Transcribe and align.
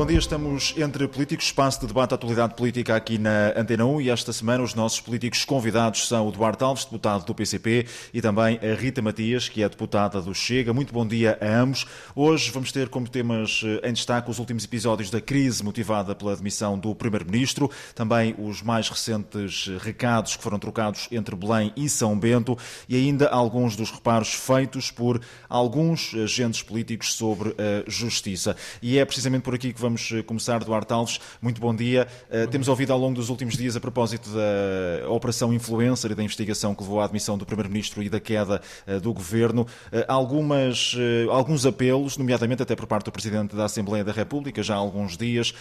Bom 0.00 0.06
dia, 0.06 0.18
estamos 0.18 0.72
entre 0.78 1.06
políticos, 1.06 1.44
espaço 1.44 1.80
de 1.80 1.86
debate 1.86 2.12
à 2.12 2.14
atualidade 2.14 2.54
política 2.54 2.96
aqui 2.96 3.18
na 3.18 3.52
Antena 3.54 3.84
1 3.84 4.00
e 4.00 4.08
esta 4.08 4.32
semana 4.32 4.64
os 4.64 4.74
nossos 4.74 4.98
políticos 4.98 5.44
convidados 5.44 6.08
são 6.08 6.26
o 6.26 6.32
Duarte 6.32 6.64
Alves, 6.64 6.86
deputado 6.86 7.26
do 7.26 7.34
PCP, 7.34 7.84
e 8.14 8.22
também 8.22 8.58
a 8.62 8.74
Rita 8.74 9.02
Matias, 9.02 9.46
que 9.46 9.62
é 9.62 9.68
deputada 9.68 10.22
do 10.22 10.34
Chega. 10.34 10.72
Muito 10.72 10.90
bom 10.90 11.06
dia 11.06 11.36
a 11.38 11.60
ambos. 11.60 11.84
Hoje 12.16 12.50
vamos 12.50 12.72
ter 12.72 12.88
como 12.88 13.06
temas 13.06 13.60
eh, 13.62 13.90
em 13.90 13.92
destaque 13.92 14.30
os 14.30 14.38
últimos 14.38 14.64
episódios 14.64 15.10
da 15.10 15.20
crise 15.20 15.62
motivada 15.62 16.14
pela 16.14 16.34
demissão 16.34 16.78
do 16.78 16.94
Primeiro-Ministro, 16.94 17.70
também 17.94 18.34
os 18.38 18.62
mais 18.62 18.88
recentes 18.88 19.68
recados 19.82 20.34
que 20.34 20.42
foram 20.42 20.58
trocados 20.58 21.08
entre 21.12 21.36
Belém 21.36 21.74
e 21.76 21.90
São 21.90 22.18
Bento 22.18 22.56
e 22.88 22.96
ainda 22.96 23.28
alguns 23.28 23.76
dos 23.76 23.90
reparos 23.90 24.32
feitos 24.32 24.90
por 24.90 25.20
alguns 25.46 26.14
agentes 26.14 26.62
políticos 26.62 27.12
sobre 27.12 27.50
a 27.50 27.84
justiça. 27.86 28.56
E 28.80 28.96
é 28.96 29.04
precisamente 29.04 29.42
por 29.42 29.54
aqui 29.54 29.74
que 29.74 29.80
vamos 29.80 29.89
eh, 30.12 30.22
começar, 30.22 30.62
Duarte 30.62 30.92
Alves. 30.92 31.20
Muito 31.40 31.60
bom 31.60 31.74
dia. 31.74 32.06
Uh, 32.30 32.46
temos 32.48 32.68
ouvido 32.68 32.92
ao 32.92 32.98
longo 32.98 33.14
dos 33.14 33.28
últimos 33.28 33.56
dias, 33.56 33.74
a 33.74 33.80
propósito 33.80 34.30
da 34.30 35.10
Operação 35.10 35.52
Influencer 35.52 36.10
e 36.10 36.14
da 36.14 36.22
investigação 36.22 36.74
que 36.74 36.82
levou 36.82 37.00
à 37.00 37.04
admissão 37.04 37.36
do 37.36 37.44
Primeiro-Ministro 37.46 38.02
e 38.02 38.08
da 38.08 38.20
queda 38.20 38.60
uh, 38.86 39.00
do 39.00 39.12
Governo, 39.12 39.66
algumas, 40.06 40.96
alguns 41.30 41.66
apelos, 41.66 42.16
nomeadamente 42.16 42.62
até 42.62 42.76
por 42.76 42.86
parte 42.86 43.06
do 43.06 43.12
Presidente 43.12 43.56
da 43.56 43.64
Assembleia 43.64 44.04
da 44.04 44.12
República, 44.12 44.62
já 44.62 44.74
há 44.74 44.78
alguns 44.78 45.16
dias, 45.16 45.54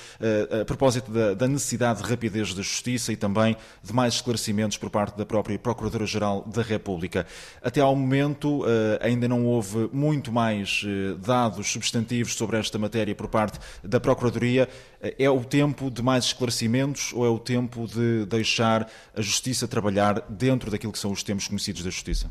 a 0.62 0.66
propósito 0.66 1.12
da, 1.12 1.34
da 1.34 1.48
necessidade 1.48 2.02
de 2.02 2.10
rapidez 2.10 2.54
da 2.54 2.62
Justiça 2.62 3.12
e 3.12 3.16
também 3.16 3.56
de 3.84 3.94
mais 3.94 4.16
esclarecimentos 4.16 4.78
por 4.78 4.90
parte 4.90 5.18
da 5.18 5.26
própria 5.26 5.58
Procuradora-Geral 5.58 6.44
da 6.46 6.62
República. 6.62 7.26
Até 7.62 7.82
ao 7.82 7.96
momento, 7.96 8.64
ainda 9.02 9.28
não 9.28 9.46
houve 9.46 9.90
muito 9.92 10.32
mais 10.32 10.86
dados 11.26 11.72
substantivos 11.72 12.36
sobre 12.36 12.58
esta 12.58 12.78
matéria 12.78 13.16
por 13.16 13.28
parte 13.28 13.60
da 13.84 14.00
Procuradoria, 14.20 14.68
é 15.02 15.30
o 15.30 15.44
tempo 15.44 15.90
de 15.90 16.04
mais 16.04 16.26
esclarecimentos 16.26 17.14
ou 17.14 17.26
é 17.26 17.30
o 17.30 17.40
tempo 17.40 17.88
de 17.88 18.26
deixar 18.26 18.90
a 19.16 19.22
Justiça 19.22 19.68
trabalhar 19.68 20.22
dentro 20.30 20.70
daquilo 20.70 20.92
que 20.92 21.00
são 21.00 21.12
os 21.12 21.24
termos 21.24 21.48
conhecidos 21.48 21.84
da 21.84 21.90
Justiça? 21.90 22.30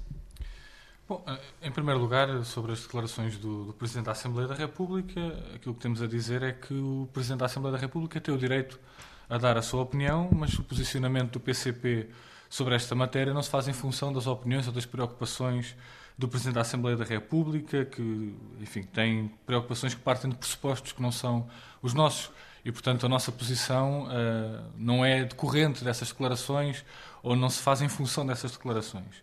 Bom, 1.09 1.25
eh, 1.27 1.39
em 1.63 1.71
primeiro 1.73 1.99
lugar, 1.99 2.45
sobre 2.45 2.73
as 2.73 2.83
declarações 2.83 3.39
do, 3.39 3.65
do, 3.65 3.73
Presidente 3.73 4.05
da 4.05 4.13
Assembleia 4.13 4.47
da 4.47 4.55
República, 4.55 5.21
aquilo 5.55 5.75
que 5.75 5.81
temos 5.81 6.03
a 6.03 6.07
dizer 6.07 6.43
é 6.43 6.53
que 6.53 6.75
o 6.75 7.09
Presidente 7.13 7.41
da 7.41 7.47
Assembleia 7.47 7.73
da 7.73 7.81
República 7.81 8.21
tem 8.21 8.35
o 8.35 8.39
direito 8.39 8.79
a 9.31 9.39
dar 9.39 9.57
a 9.57 9.63
sua 9.63 9.83
opinião, 9.83 10.29
mas 10.31 10.53
o 10.59 10.63
posicionamento 10.63 11.33
do 11.33 11.41
PCP 11.41 12.11
sobre 12.51 12.75
esta 12.75 12.95
matéria 12.95 13.33
não 13.33 13.43
se 13.43 13.49
faz 13.49 13.69
em 13.69 13.73
função 13.73 14.13
das 14.13 14.27
opiniões 14.27 14.67
ou 14.67 14.73
das 14.73 14.85
preocupações 14.85 15.75
do 16.19 16.29
Presidente 16.29 16.57
da 16.57 16.63
Assembleia 16.63 16.97
da 16.97 17.05
República, 17.05 17.85
que, 17.85 18.35
enfim, 18.61 18.83
tem 18.83 19.31
preocupações 19.47 19.95
que 19.95 20.01
partem 20.01 20.29
de 20.29 20.37
pressupostos 20.37 20.91
que 20.91 21.01
não 21.01 21.13
são 21.13 21.49
os 21.81 21.95
nossos. 21.95 22.31
E, 22.65 22.73
portanto, 22.73 23.07
a 23.07 23.09
nossa 23.09 23.31
posição 23.31 24.07
uh, 24.07 24.65
não 24.77 25.05
é 25.05 25.25
decorrente 25.25 25.85
dessas 25.85 26.09
declarações 26.09 26.85
ou 27.23 27.37
não 27.37 27.49
se 27.49 27.63
faz 27.63 27.81
em 27.83 27.89
função 27.89 28.27
dessas 28.27 28.51
declarações. 28.51 29.23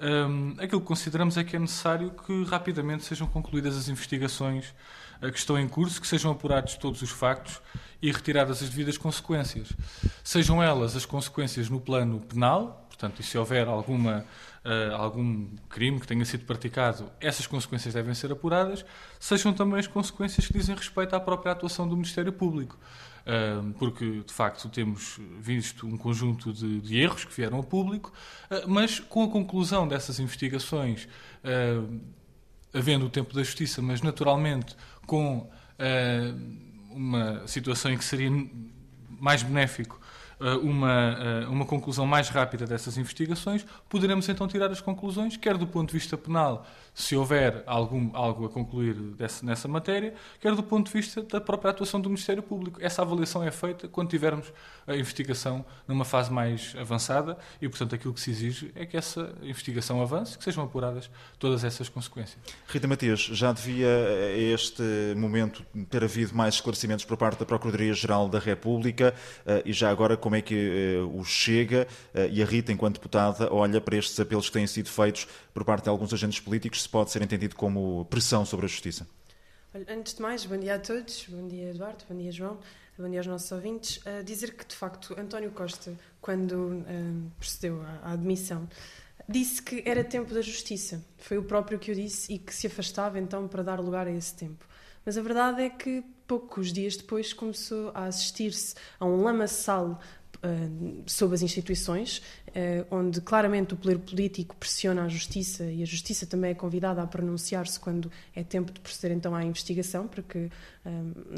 Um, 0.00 0.54
aquilo 0.58 0.80
que 0.80 0.86
consideramos 0.86 1.36
é 1.36 1.44
que 1.44 1.54
é 1.54 1.58
necessário 1.58 2.10
que 2.26 2.44
rapidamente 2.44 3.04
sejam 3.04 3.26
concluídas 3.26 3.76
as 3.76 3.88
investigações 3.88 4.74
uh, 5.20 5.30
que 5.30 5.38
estão 5.38 5.58
em 5.58 5.68
curso, 5.68 6.00
que 6.00 6.06
sejam 6.06 6.32
apurados 6.32 6.76
todos 6.76 7.02
os 7.02 7.10
factos 7.10 7.60
e 8.00 8.10
retiradas 8.10 8.62
as 8.62 8.70
devidas 8.70 8.96
consequências. 8.96 9.68
Sejam 10.24 10.62
elas 10.62 10.96
as 10.96 11.04
consequências 11.04 11.68
no 11.68 11.78
plano 11.78 12.20
penal, 12.20 12.88
portanto, 13.02 13.20
e 13.20 13.22
se 13.24 13.36
houver 13.36 13.66
alguma 13.66 14.24
uh, 14.64 14.94
algum 14.94 15.48
crime 15.68 15.98
que 15.98 16.06
tenha 16.06 16.24
sido 16.24 16.44
praticado, 16.44 17.10
essas 17.20 17.46
consequências 17.46 17.94
devem 17.94 18.14
ser 18.14 18.30
apuradas, 18.30 18.84
sejam 19.18 19.52
também 19.52 19.80
as 19.80 19.88
consequências 19.88 20.46
que 20.46 20.52
dizem 20.52 20.74
respeito 20.74 21.14
à 21.14 21.20
própria 21.20 21.52
atuação 21.52 21.88
do 21.88 21.96
Ministério 21.96 22.32
Público. 22.32 22.78
Uh, 23.22 23.72
porque, 23.74 24.22
de 24.26 24.32
facto, 24.32 24.68
temos 24.68 25.18
visto 25.40 25.86
um 25.86 25.96
conjunto 25.96 26.52
de, 26.52 26.80
de 26.80 26.98
erros 26.98 27.24
que 27.24 27.32
vieram 27.32 27.60
a 27.60 27.62
público, 27.62 28.12
uh, 28.50 28.68
mas 28.68 28.98
com 29.00 29.24
a 29.24 29.28
conclusão 29.28 29.86
dessas 29.86 30.18
investigações, 30.18 31.08
havendo 32.72 33.06
o 33.06 33.10
tempo 33.10 33.34
da 33.34 33.42
justiça, 33.42 33.82
mas 33.82 34.00
naturalmente 34.00 34.76
com 35.06 35.50
uma 36.90 37.46
situação 37.48 37.90
em 37.90 37.98
que 37.98 38.04
seria 38.04 38.30
mais 39.08 39.42
benéfico 39.42 40.00
uma, 40.62 41.16
eh, 41.18 41.46
uma 41.48 41.64
conclusão 41.64 42.06
mais 42.06 42.28
rápida 42.28 42.66
dessas 42.66 42.96
investigações, 42.98 43.64
poderemos 43.88 44.28
então 44.28 44.48
tirar 44.48 44.70
as 44.70 44.80
conclusões, 44.80 45.36
quer 45.36 45.56
do 45.56 45.66
ponto 45.66 45.88
de 45.88 45.94
vista 45.94 46.16
penal, 46.16 46.66
se 46.94 47.16
houver 47.16 47.62
algum, 47.66 48.10
algo 48.14 48.44
a 48.46 48.48
concluir 48.48 48.94
desse, 48.94 49.44
nessa 49.44 49.66
matéria, 49.66 50.14
quer 50.40 50.54
do 50.54 50.62
ponto 50.62 50.86
de 50.86 50.92
vista 50.92 51.22
da 51.22 51.40
própria 51.40 51.70
atuação 51.70 52.00
do 52.00 52.08
Ministério 52.08 52.42
Público. 52.42 52.78
Essa 52.82 53.02
avaliação 53.02 53.42
é 53.42 53.50
feita 53.50 53.88
quando 53.88 54.10
tivermos 54.10 54.52
a 54.86 54.94
investigação 54.94 55.64
numa 55.88 56.04
fase 56.04 56.30
mais 56.30 56.74
avançada 56.78 57.38
e, 57.60 57.68
portanto, 57.68 57.94
aquilo 57.94 58.12
que 58.12 58.20
se 58.20 58.30
exige 58.30 58.72
é 58.74 58.84
que 58.84 58.96
essa 58.96 59.34
investigação 59.42 60.02
avance, 60.02 60.36
que 60.36 60.44
sejam 60.44 60.64
apuradas 60.64 61.10
todas 61.38 61.64
essas 61.64 61.88
consequências. 61.88 62.38
Rita 62.66 62.86
Matias, 62.86 63.20
já 63.20 63.52
devia 63.52 63.88
a 63.88 64.38
este 64.38 64.82
momento 65.16 65.64
ter 65.88 66.04
havido 66.04 66.34
mais 66.34 66.54
esclarecimentos 66.54 67.04
por 67.04 67.16
parte 67.16 67.38
da 67.38 67.46
Procuradoria-Geral 67.46 68.28
da 68.28 68.38
República 68.38 69.14
eh, 69.46 69.62
e 69.66 69.72
já 69.72 69.90
agora 69.90 70.16
como 70.16 70.36
é 70.36 70.42
que 70.42 70.54
eh, 70.54 71.00
o 71.00 71.24
Chega 71.24 71.86
eh, 72.14 72.28
e 72.32 72.42
a 72.42 72.46
Rita, 72.46 72.72
enquanto 72.72 72.94
deputada, 72.94 73.52
olha 73.52 73.80
para 73.80 73.96
estes 73.96 74.18
apelos 74.18 74.46
que 74.46 74.52
têm 74.52 74.66
sido 74.66 74.88
feitos 74.88 75.26
por 75.54 75.64
parte 75.64 75.84
de 75.84 75.90
alguns 75.90 76.12
agentes 76.12 76.40
políticos, 76.40 76.81
se 76.82 76.88
pode 76.88 77.10
ser 77.10 77.22
entendido 77.22 77.54
como 77.54 78.04
pressão 78.06 78.44
sobre 78.44 78.66
a 78.66 78.68
Justiça? 78.68 79.06
Antes 79.88 80.14
de 80.14 80.20
mais, 80.20 80.44
bom 80.44 80.58
dia 80.58 80.74
a 80.74 80.78
todos, 80.78 81.26
bom 81.28 81.48
dia 81.48 81.70
Eduardo, 81.70 82.04
bom 82.08 82.16
dia 82.16 82.30
João, 82.30 82.58
bom 82.98 83.08
dia 83.08 83.20
aos 83.20 83.26
nossos 83.26 83.50
ouvintes. 83.52 83.98
Uh, 83.98 84.22
dizer 84.22 84.54
que, 84.54 84.66
de 84.66 84.74
facto, 84.74 85.18
António 85.18 85.50
Costa, 85.52 85.94
quando 86.20 86.52
uh, 86.52 87.30
procedeu 87.38 87.80
à, 87.82 88.10
à 88.10 88.12
admissão, 88.12 88.68
disse 89.28 89.62
que 89.62 89.82
era 89.86 90.04
tempo 90.04 90.34
da 90.34 90.42
justiça. 90.42 91.02
Foi 91.18 91.38
o 91.38 91.44
próprio 91.44 91.78
que 91.78 91.90
o 91.90 91.94
disse 91.94 92.32
e 92.34 92.38
que 92.38 92.54
se 92.54 92.66
afastava 92.66 93.18
então 93.18 93.48
para 93.48 93.62
dar 93.62 93.80
lugar 93.80 94.06
a 94.06 94.10
esse 94.10 94.34
tempo. 94.34 94.66
Mas 95.06 95.16
a 95.16 95.22
verdade 95.22 95.62
é 95.62 95.70
que 95.70 96.04
poucos 96.26 96.72
dias 96.72 96.96
depois 96.96 97.32
começou 97.32 97.90
a 97.94 98.04
assistir-se 98.04 98.74
a 99.00 99.06
um 99.06 99.22
lamaçal 99.22 100.00
uh, 100.42 101.02
sob 101.06 101.34
as 101.34 101.42
instituições, 101.42 102.18
uh, 102.48 102.86
onde 102.90 103.20
claramente 103.20 103.74
o 103.74 103.76
poder 103.76 103.98
político 103.98 104.56
pressiona 104.56 105.04
a 105.04 105.08
justiça 105.08 105.64
e 105.64 105.82
a 105.82 105.86
justiça 105.86 106.26
também 106.26 106.50
é 106.50 106.54
convidada 106.54 107.02
a 107.02 107.06
pronunciar-se 107.06 107.78
quando 107.78 108.10
é 108.34 108.42
tempo 108.42 108.72
de 108.72 108.80
proceder 108.80 109.16
então 109.16 109.34
à 109.34 109.44
investigação, 109.44 110.06
para 110.06 110.22
que 110.22 110.38
uh, 110.38 110.50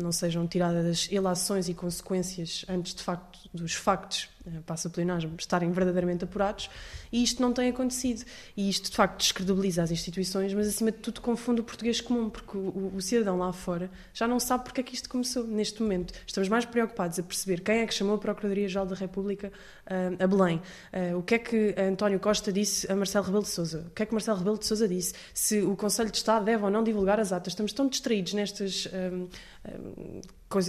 não 0.00 0.12
sejam 0.12 0.46
tiradas 0.46 0.86
as 0.86 1.12
ilações 1.12 1.68
e 1.68 1.74
consequências 1.74 2.64
antes 2.68 2.94
de 2.94 3.02
facto 3.02 3.48
dos 3.52 3.74
factos, 3.74 4.28
passa 4.66 4.88
o 4.88 4.90
pleonasmo, 4.90 5.34
estarem 5.38 5.70
verdadeiramente 5.70 6.24
apurados, 6.24 6.68
e 7.10 7.22
isto 7.22 7.40
não 7.40 7.52
tem 7.52 7.70
acontecido. 7.70 8.24
E 8.56 8.68
isto 8.68 8.90
de 8.90 8.96
facto 8.96 9.18
descredibiliza 9.18 9.82
as 9.82 9.90
instituições, 9.90 10.52
mas 10.52 10.68
acima 10.68 10.92
de 10.92 10.98
tudo 10.98 11.20
confunde 11.20 11.60
o 11.60 11.64
português 11.64 12.00
comum, 12.00 12.28
porque 12.28 12.56
o, 12.56 12.92
o 12.94 13.00
cidadão 13.00 13.38
lá 13.38 13.52
fora 13.52 13.90
já 14.12 14.28
não 14.28 14.38
sabe 14.38 14.64
porque 14.64 14.80
é 14.80 14.84
que 14.84 14.94
isto 14.94 15.08
começou 15.08 15.44
neste 15.44 15.82
momento. 15.82 16.12
Estamos 16.26 16.48
mais 16.48 16.64
preocupados 16.64 17.18
a 17.18 17.22
perceber 17.22 17.60
quem 17.60 17.78
é 17.78 17.86
que 17.86 17.94
chamou 17.94 18.16
a 18.16 18.18
Procuradoria-Geral 18.18 18.86
da 18.86 18.94
República 18.94 19.52
uh, 19.86 20.22
a 20.22 20.26
Belém. 20.26 20.60
Uh, 20.92 21.18
o 21.18 21.22
que 21.22 21.34
é 21.34 21.38
que 21.38 21.74
António 21.78 22.20
Costa 22.20 22.52
disse 22.52 22.90
a 22.90 22.96
Marcelo 22.96 23.24
Rebelo 23.24 23.44
de 23.44 23.50
Sousa? 23.50 23.86
O 23.88 23.90
que 23.90 24.02
é 24.02 24.06
que 24.06 24.12
Marcelo 24.12 24.38
Rebelo 24.38 24.58
de 24.58 24.66
Sousa 24.66 24.88
disse? 24.88 25.14
Se 25.32 25.62
o 25.62 25.76
Conselho 25.76 26.10
de 26.10 26.18
Estado 26.18 26.44
deve 26.44 26.62
ou 26.64 26.70
não 26.70 26.82
divulgar 26.82 27.18
as 27.18 27.32
atas. 27.32 27.52
Estamos 27.52 27.72
tão 27.72 27.88
distraídos 27.88 28.34
nestas, 28.34 28.88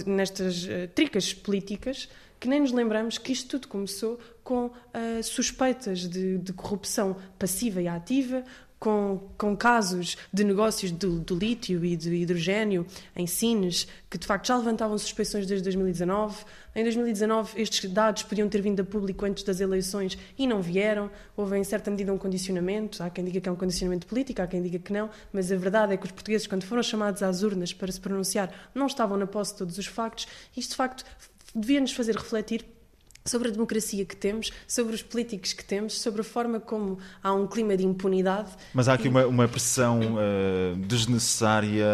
nestas 0.06 0.64
uh, 0.64 0.88
tricas 0.94 1.34
políticas 1.34 2.08
que 2.38 2.48
nem 2.48 2.60
nos 2.60 2.72
lembramos 2.72 3.18
que 3.18 3.32
isto 3.32 3.48
tudo 3.48 3.68
começou 3.68 4.18
com 4.42 4.66
uh, 4.66 5.22
suspeitas 5.22 6.00
de, 6.00 6.38
de, 6.38 6.52
corrupção 6.52 7.16
passiva 7.38 7.82
e 7.82 7.88
ativa, 7.88 8.44
com, 8.78 9.20
com 9.38 9.56
casos 9.56 10.16
de 10.32 10.44
negócios 10.44 10.92
do, 10.92 11.18
do 11.18 11.34
lítio 11.34 11.84
e 11.84 11.96
do 11.96 12.12
hidrogênio 12.12 12.86
em 13.14 13.26
Sines, 13.26 13.88
que 14.08 14.18
de 14.18 14.26
facto 14.26 14.46
já 14.46 14.56
levantavam 14.56 14.96
suspeições 14.98 15.46
desde 15.46 15.64
2019. 15.64 16.44
Em 16.74 16.82
2019, 16.82 17.60
estes 17.60 17.90
dados 17.90 18.22
podiam 18.22 18.48
ter 18.48 18.60
vindo 18.60 18.80
a 18.80 18.84
público 18.84 19.24
antes 19.24 19.42
das 19.42 19.60
eleições 19.60 20.18
e 20.38 20.46
não 20.46 20.60
vieram. 20.60 21.10
Houve, 21.34 21.56
em 21.56 21.64
certa 21.64 21.90
medida, 21.90 22.12
um 22.12 22.18
condicionamento. 22.18 23.02
Há 23.02 23.08
quem 23.08 23.24
diga 23.24 23.40
que 23.40 23.48
é 23.48 23.52
um 23.52 23.56
condicionamento 23.56 24.06
político, 24.06 24.42
há 24.42 24.46
quem 24.46 24.62
diga 24.62 24.78
que 24.78 24.92
não, 24.92 25.08
mas 25.32 25.50
a 25.50 25.56
verdade 25.56 25.94
é 25.94 25.96
que 25.96 26.04
os 26.04 26.12
portugueses, 26.12 26.46
quando 26.46 26.64
foram 26.64 26.82
chamados 26.82 27.22
às 27.22 27.42
urnas 27.42 27.72
para 27.72 27.90
se 27.90 28.00
pronunciar, 28.00 28.52
não 28.74 28.86
estavam 28.86 29.16
na 29.16 29.26
posse 29.26 29.52
de 29.52 29.58
todos 29.58 29.78
os 29.78 29.86
factos. 29.86 30.28
Isto, 30.54 30.70
de 30.70 30.76
facto, 30.76 31.04
devia 31.56 31.80
nos 31.80 31.92
fazer 31.92 32.14
refletir 32.14 32.64
sobre 33.26 33.48
a 33.48 33.50
democracia 33.50 34.04
que 34.04 34.16
temos, 34.16 34.52
sobre 34.66 34.94
os 34.94 35.02
políticos 35.02 35.52
que 35.52 35.64
temos, 35.64 36.00
sobre 36.00 36.20
a 36.20 36.24
forma 36.24 36.60
como 36.60 36.98
há 37.22 37.32
um 37.32 37.46
clima 37.46 37.76
de 37.76 37.84
impunidade. 37.84 38.50
Mas 38.72 38.88
há 38.88 38.94
aqui 38.94 39.06
e... 39.06 39.08
uma, 39.08 39.26
uma 39.26 39.48
pressão 39.48 40.00
uh, 40.00 40.76
desnecessária 40.76 41.84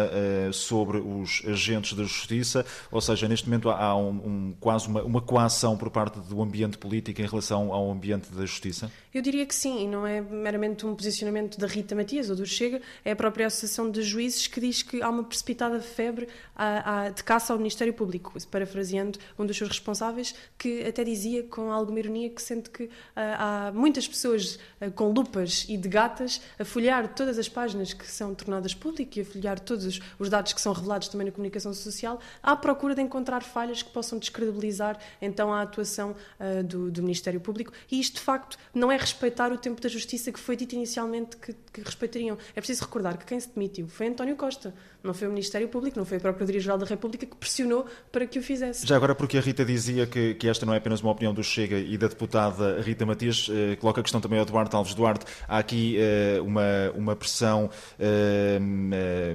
uh, 0.49 0.53
sobre 0.53 0.97
os 0.97 1.41
agentes 1.47 1.93
da 1.93 2.03
justiça, 2.03 2.65
ou 2.91 3.01
seja, 3.01 3.27
neste 3.27 3.47
momento 3.47 3.69
há 3.69 3.95
um, 3.95 4.09
um, 4.09 4.55
quase 4.59 4.87
uma, 4.87 5.03
uma 5.03 5.21
coação 5.21 5.77
por 5.77 5.89
parte 5.89 6.19
do 6.19 6.41
ambiente 6.41 6.77
político 6.77 7.21
em 7.21 7.25
relação 7.25 7.73
ao 7.73 7.91
ambiente 7.91 8.31
da 8.31 8.45
justiça? 8.45 8.91
Eu 9.13 9.21
diria 9.21 9.45
que 9.45 9.55
sim, 9.55 9.83
e 9.83 9.87
não 9.87 10.05
é 10.05 10.21
meramente 10.21 10.85
um 10.85 10.95
posicionamento 10.95 11.59
da 11.59 11.67
Rita 11.67 11.95
Matias 11.95 12.29
ou 12.29 12.35
do 12.35 12.45
Chega, 12.45 12.81
é 13.03 13.11
a 13.11 13.15
própria 13.15 13.47
Associação 13.47 13.89
de 13.89 14.01
Juízes 14.01 14.47
que 14.47 14.59
diz 14.59 14.81
que 14.81 15.01
há 15.01 15.09
uma 15.09 15.23
precipitada 15.23 15.79
febre 15.79 16.27
a, 16.55 17.05
a, 17.05 17.09
de 17.09 17.23
caça 17.23 17.53
ao 17.53 17.59
Ministério 17.59 17.93
Público, 17.93 18.33
parafraseando 18.49 19.19
um 19.37 19.45
dos 19.45 19.57
seus 19.57 19.69
responsáveis, 19.69 20.33
que 20.57 20.83
até 20.83 21.03
diz 21.03 21.22
dizia 21.23 21.43
com 21.43 21.71
alguma 21.71 21.99
ironia 21.99 22.29
que 22.29 22.41
sente 22.41 22.69
que 22.69 22.83
uh, 22.83 22.89
há 23.15 23.71
muitas 23.73 24.07
pessoas 24.07 24.59
uh, 24.81 24.91
com 24.91 25.09
lupas 25.11 25.65
e 25.69 25.77
de 25.77 25.87
gatas 25.87 26.41
a 26.59 26.65
folhear 26.65 27.13
todas 27.13 27.39
as 27.39 27.47
páginas 27.47 27.93
que 27.93 28.05
são 28.05 28.35
tornadas 28.35 28.73
públicas 28.73 29.15
e 29.15 29.21
a 29.21 29.25
folhear 29.25 29.59
todos 29.59 29.99
os 30.19 30.29
dados 30.29 30.53
que 30.53 30.59
são 30.59 30.73
revelados 30.73 31.07
também 31.07 31.25
na 31.25 31.31
comunicação 31.31 31.73
social 31.73 32.19
à 32.41 32.55
procura 32.55 32.93
de 32.93 33.01
encontrar 33.01 33.41
falhas 33.41 33.81
que 33.81 33.89
possam 33.89 34.19
descredibilizar 34.19 34.99
então 35.21 35.53
a 35.53 35.61
atuação 35.61 36.11
uh, 36.11 36.63
do, 36.63 36.91
do, 36.91 37.01
Ministério 37.01 37.39
Público 37.39 37.71
e 37.91 37.99
isto 37.99 38.15
de 38.15 38.21
facto 38.21 38.57
não 38.73 38.91
é 38.91 38.97
respeitar 38.97 39.51
o 39.51 39.57
tempo 39.57 39.81
da 39.81 39.89
justiça 39.89 40.31
que 40.31 40.39
foi 40.39 40.55
dito 40.55 40.75
inicialmente 40.75 41.37
que, 41.37 41.53
que 41.71 41.81
respeitariam. 41.81 42.37
É 42.55 42.59
preciso 42.59 42.83
recordar 42.83 43.17
que 43.17 43.25
quem 43.25 43.39
se 43.39 43.49
demitiu 43.49 43.87
foi 43.87 44.07
António 44.07 44.35
Costa, 44.35 44.73
não 45.03 45.13
foi 45.13 45.27
o 45.27 45.31
Ministério 45.31 45.67
Público, 45.67 45.97
não 45.97 46.05
foi 46.05 46.17
a 46.17 46.19
Procuradoria-Geral 46.19 46.77
da 46.77 46.85
República 46.85 47.25
que 47.25 47.35
pressionou 47.35 47.85
para 48.11 48.25
que 48.25 48.39
o 48.39 48.43
fizesse. 48.43 48.87
Já 48.87 48.95
agora 48.95 49.13
porque 49.13 49.37
a 49.37 49.41
Rita 49.41 49.65
dizia 49.65 50.07
que, 50.07 50.33
que 50.35 50.47
esta 50.47 50.65
não 50.65 50.73
é 50.73 50.77
apenas 50.77 51.01
uma 51.01 51.11
opinião 51.13 51.33
do 51.33 51.43
Chega 51.43 51.77
e 51.77 51.97
da 51.97 52.07
deputada 52.07 52.81
Rita 52.81 53.05
Matias, 53.05 53.49
eh, 53.49 53.75
coloca 53.77 54.01
a 54.01 54.03
questão 54.03 54.19
também 54.19 54.39
ao 54.39 54.45
Duarte 54.45 54.75
Alves 54.75 54.93
Duarte. 54.93 55.25
Há 55.47 55.57
aqui 55.57 55.97
eh, 55.97 56.39
uma, 56.41 56.91
uma 56.95 57.15
pressão 57.15 57.69
eh, 57.99 58.59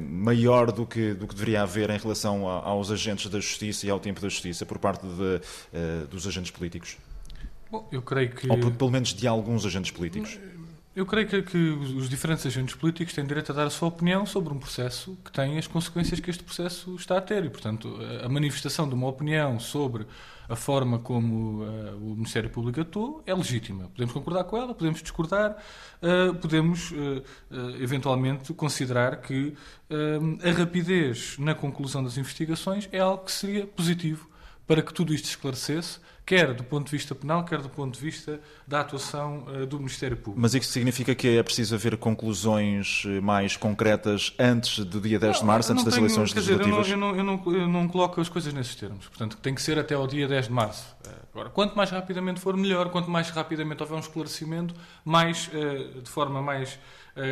maior 0.00 0.70
do 0.70 0.86
que, 0.86 1.14
do 1.14 1.26
que 1.26 1.34
deveria 1.34 1.62
haver 1.62 1.90
em 1.90 1.98
relação 1.98 2.48
a, 2.48 2.62
aos 2.62 2.90
agentes 2.90 3.30
da 3.30 3.40
justiça 3.40 3.86
e 3.86 3.90
ao 3.90 3.98
tempo 3.98 4.20
da 4.20 4.28
justiça 4.28 4.66
por 4.66 4.78
parte 4.78 5.06
de, 5.06 6.06
dos 6.10 6.26
agentes 6.26 6.50
políticos? 6.50 6.96
Bom, 7.70 7.88
eu 7.92 8.02
creio 8.02 8.30
que. 8.30 8.50
Ou 8.50 8.70
pelo 8.72 8.90
menos 8.90 9.14
de 9.14 9.26
alguns 9.26 9.64
agentes 9.66 9.90
políticos. 9.90 10.38
Eu 10.98 11.06
creio 11.06 11.28
que, 11.28 11.42
que, 11.42 11.56
os 11.56 12.08
diferentes 12.08 12.44
agentes 12.44 12.74
políticos 12.74 13.14
têm 13.14 13.24
direito 13.24 13.52
a 13.52 13.54
dar 13.54 13.68
a 13.68 13.70
sua 13.70 13.86
opinião 13.86 14.26
sobre 14.26 14.52
um 14.52 14.58
processo 14.58 15.16
que 15.24 15.30
tem 15.30 15.56
as 15.56 15.68
consequências 15.68 16.18
que 16.18 16.28
este 16.28 16.42
processo 16.42 16.96
está 16.96 17.18
a 17.18 17.20
ter. 17.20 17.44
E, 17.44 17.48
portanto, 17.48 17.96
a 18.20 18.28
manifestação 18.28 18.88
de 18.88 18.96
uma 18.96 19.06
opinião 19.06 19.60
sobre 19.60 20.08
a 20.48 20.56
forma 20.56 20.98
como 20.98 21.62
uh, 21.62 21.96
o 21.98 22.16
Ministério 22.16 22.50
Público 22.50 22.80
atuou 22.80 23.22
é 23.24 23.32
legítima. 23.32 23.84
Podemos 23.90 24.12
concordar 24.12 24.42
com 24.42 24.56
ela, 24.56 24.74
podemos 24.74 25.00
discordar, 25.00 25.56
uh, 26.02 26.34
podemos 26.34 26.90
uh, 26.90 27.22
eventualmente 27.80 28.52
considerar 28.52 29.20
que 29.20 29.54
a 30.44 30.50
rapidez 30.50 31.38
na 31.38 31.54
conclusão 31.54 32.02
das 32.02 32.18
investigações 32.18 32.88
é 32.90 32.98
algo 32.98 33.24
que 33.24 33.32
seria 33.32 33.68
positivo 33.68 34.28
para 34.66 34.82
que 34.82 34.92
tudo 34.92 35.14
isto 35.14 35.26
esclarecesse 35.26 36.00
quer 36.28 36.52
do 36.52 36.62
ponto 36.62 36.84
de 36.84 36.92
vista 36.92 37.14
penal, 37.14 37.42
quer 37.42 37.62
do 37.62 37.70
ponto 37.70 37.94
de 37.94 38.04
vista 38.04 38.38
da 38.66 38.80
atuação 38.82 39.46
uh, 39.48 39.64
do 39.64 39.78
Ministério 39.78 40.14
Público. 40.14 40.38
Mas 40.38 40.52
isso 40.52 40.70
significa 40.70 41.14
que 41.14 41.38
é 41.38 41.42
preciso 41.42 41.74
haver 41.74 41.96
conclusões 41.96 43.04
eh, 43.06 43.18
mais 43.18 43.56
concretas 43.56 44.34
antes 44.38 44.84
do 44.84 45.00
dia 45.00 45.18
10 45.18 45.32
não, 45.32 45.40
de 45.40 45.46
março, 45.46 45.72
antes 45.72 45.84
das 45.84 45.94
tenho, 45.94 46.04
eleições 46.04 46.34
legislativas? 46.34 46.84
Dizer, 46.84 46.92
eu, 46.92 46.98
não, 46.98 47.16
eu, 47.16 47.24
não, 47.24 47.32
eu, 47.32 47.44
não, 47.46 47.60
eu 47.62 47.66
não 47.66 47.88
coloco 47.88 48.20
as 48.20 48.28
coisas 48.28 48.52
nesses 48.52 48.74
termos. 48.74 49.08
Portanto, 49.08 49.38
tem 49.38 49.54
que 49.54 49.62
ser 49.62 49.78
até 49.78 49.94
ao 49.94 50.06
dia 50.06 50.28
10 50.28 50.48
de 50.48 50.52
março. 50.52 50.94
Eh, 51.06 51.10
agora, 51.32 51.48
quanto 51.48 51.74
mais 51.74 51.88
rapidamente 51.88 52.40
for, 52.40 52.54
melhor. 52.58 52.90
Quanto 52.90 53.10
mais 53.10 53.30
rapidamente 53.30 53.82
houver 53.82 53.96
um 53.96 54.00
esclarecimento, 54.00 54.74
mais, 55.02 55.48
de 56.02 56.10
forma 56.10 56.42
mais 56.42 56.78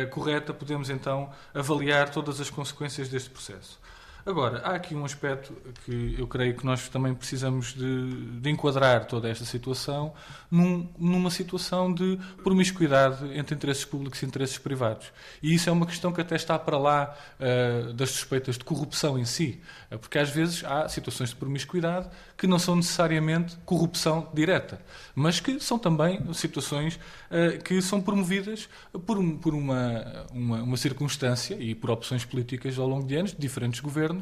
correta, 0.09 0.53
podemos 0.53 0.89
então 0.89 1.29
avaliar 1.53 2.09
todas 2.09 2.41
as 2.41 2.49
consequências 2.49 3.09
deste 3.09 3.29
processo. 3.29 3.79
Agora, 4.27 4.57
há 4.65 4.75
aqui 4.75 4.93
um 4.93 5.05
aspecto 5.05 5.53
que 5.85 6.15
eu 6.19 6.27
creio 6.27 6.53
que 6.53 6.65
nós 6.65 6.89
também 6.89 7.13
precisamos 7.13 7.73
de, 7.73 8.39
de 8.41 8.49
enquadrar 8.49 9.05
toda 9.05 9.29
esta 9.29 9.45
situação 9.45 10.13
num, 10.51 10.85
numa 10.99 11.31
situação 11.31 11.93
de 11.93 12.19
promiscuidade 12.43 13.23
entre 13.37 13.55
interesses 13.55 13.85
públicos 13.85 14.21
e 14.21 14.25
interesses 14.25 14.57
privados. 14.57 15.13
E 15.41 15.53
isso 15.53 15.69
é 15.69 15.71
uma 15.71 15.85
questão 15.85 16.11
que 16.11 16.19
até 16.19 16.35
está 16.35 16.59
para 16.59 16.77
lá 16.77 17.15
uh, 17.39 17.93
das 17.93 18.11
suspeitas 18.11 18.57
de 18.57 18.65
corrupção 18.65 19.17
em 19.17 19.23
si, 19.23 19.61
uh, 19.89 19.97
porque 19.97 20.19
às 20.19 20.29
vezes 20.29 20.61
há 20.65 20.89
situações 20.89 21.29
de 21.29 21.37
promiscuidade 21.37 22.09
que 22.37 22.47
não 22.47 22.59
são 22.59 22.75
necessariamente 22.75 23.55
corrupção 23.63 24.29
direta, 24.33 24.81
mas 25.15 25.39
que 25.39 25.57
são 25.61 25.79
também 25.79 26.21
situações 26.33 26.95
uh, 27.31 27.63
que 27.63 27.81
são 27.81 28.01
promovidas 28.01 28.67
por, 29.05 29.23
por 29.37 29.55
uma, 29.55 30.25
uma, 30.33 30.63
uma 30.63 30.75
circunstância 30.75 31.55
e 31.55 31.73
por 31.73 31.89
opções 31.91 32.25
políticas 32.25 32.77
ao 32.77 32.89
longo 32.89 33.07
de 33.07 33.15
anos 33.15 33.31
de 33.31 33.37
diferentes 33.37 33.79
governos 33.79 34.16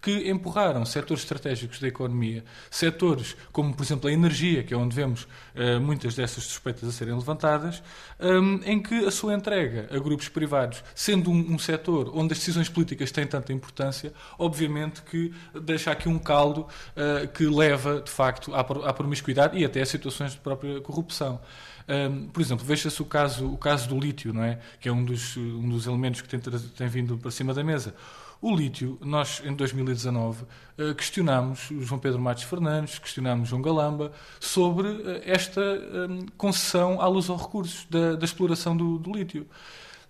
que 0.00 0.30
empurraram 0.30 0.84
setores 0.84 1.22
estratégicos 1.22 1.80
da 1.80 1.88
economia, 1.88 2.44
setores 2.70 3.36
como, 3.52 3.74
por 3.74 3.82
exemplo, 3.82 4.08
a 4.08 4.12
energia, 4.12 4.62
que 4.62 4.72
é 4.72 4.76
onde 4.76 4.94
vemos 4.94 5.24
uh, 5.24 5.80
muitas 5.80 6.14
dessas 6.14 6.44
suspeitas 6.44 6.88
a 6.88 6.92
serem 6.92 7.14
levantadas, 7.14 7.82
um, 8.20 8.60
em 8.64 8.80
que 8.80 9.04
a 9.04 9.10
sua 9.10 9.34
entrega 9.34 9.88
a 9.90 9.98
grupos 9.98 10.28
privados, 10.28 10.82
sendo 10.94 11.30
um, 11.30 11.54
um 11.54 11.58
setor 11.58 12.10
onde 12.14 12.32
as 12.32 12.38
decisões 12.38 12.68
políticas 12.68 13.10
têm 13.10 13.26
tanta 13.26 13.52
importância, 13.52 14.12
obviamente 14.38 15.02
que 15.02 15.32
deixa 15.62 15.90
aqui 15.90 16.08
um 16.08 16.18
caldo 16.18 16.62
uh, 16.62 17.28
que 17.28 17.44
leva, 17.46 18.00
de 18.00 18.10
facto, 18.10 18.54
à, 18.54 18.60
à 18.60 18.92
promiscuidade 18.92 19.58
e 19.58 19.64
até 19.64 19.82
a 19.82 19.86
situações 19.86 20.32
de 20.32 20.38
própria 20.38 20.80
corrupção. 20.80 21.40
Um, 21.88 22.26
por 22.28 22.42
exemplo, 22.42 22.66
veja-se 22.66 23.00
o 23.00 23.04
caso, 23.04 23.48
o 23.48 23.56
caso 23.56 23.88
do 23.88 23.98
lítio, 23.98 24.32
não 24.32 24.42
é? 24.42 24.58
que 24.80 24.88
é 24.88 24.92
um 24.92 25.04
dos, 25.04 25.36
um 25.36 25.68
dos 25.68 25.86
elementos 25.86 26.20
que 26.20 26.28
tem, 26.28 26.40
tem 26.40 26.88
vindo 26.88 27.16
para 27.16 27.30
cima 27.30 27.54
da 27.54 27.62
mesa. 27.62 27.94
O 28.40 28.54
lítio, 28.54 28.98
nós 29.00 29.42
em 29.44 29.54
2019 29.54 30.44
eh, 30.76 30.94
questionámos 30.94 31.68
João 31.80 31.98
Pedro 31.98 32.20
Matos 32.20 32.42
Fernandes, 32.42 32.98
questionámos 32.98 33.48
João 33.48 33.62
Galamba 33.62 34.12
sobre 34.38 34.88
eh, 34.88 35.22
esta 35.24 35.60
eh, 35.60 36.26
concessão 36.36 37.00
à 37.00 37.06
luz 37.08 37.30
aos 37.30 37.40
recursos 37.40 37.86
da, 37.88 38.14
da 38.14 38.24
exploração 38.24 38.76
do, 38.76 38.98
do, 38.98 39.12
lítio. 39.12 39.46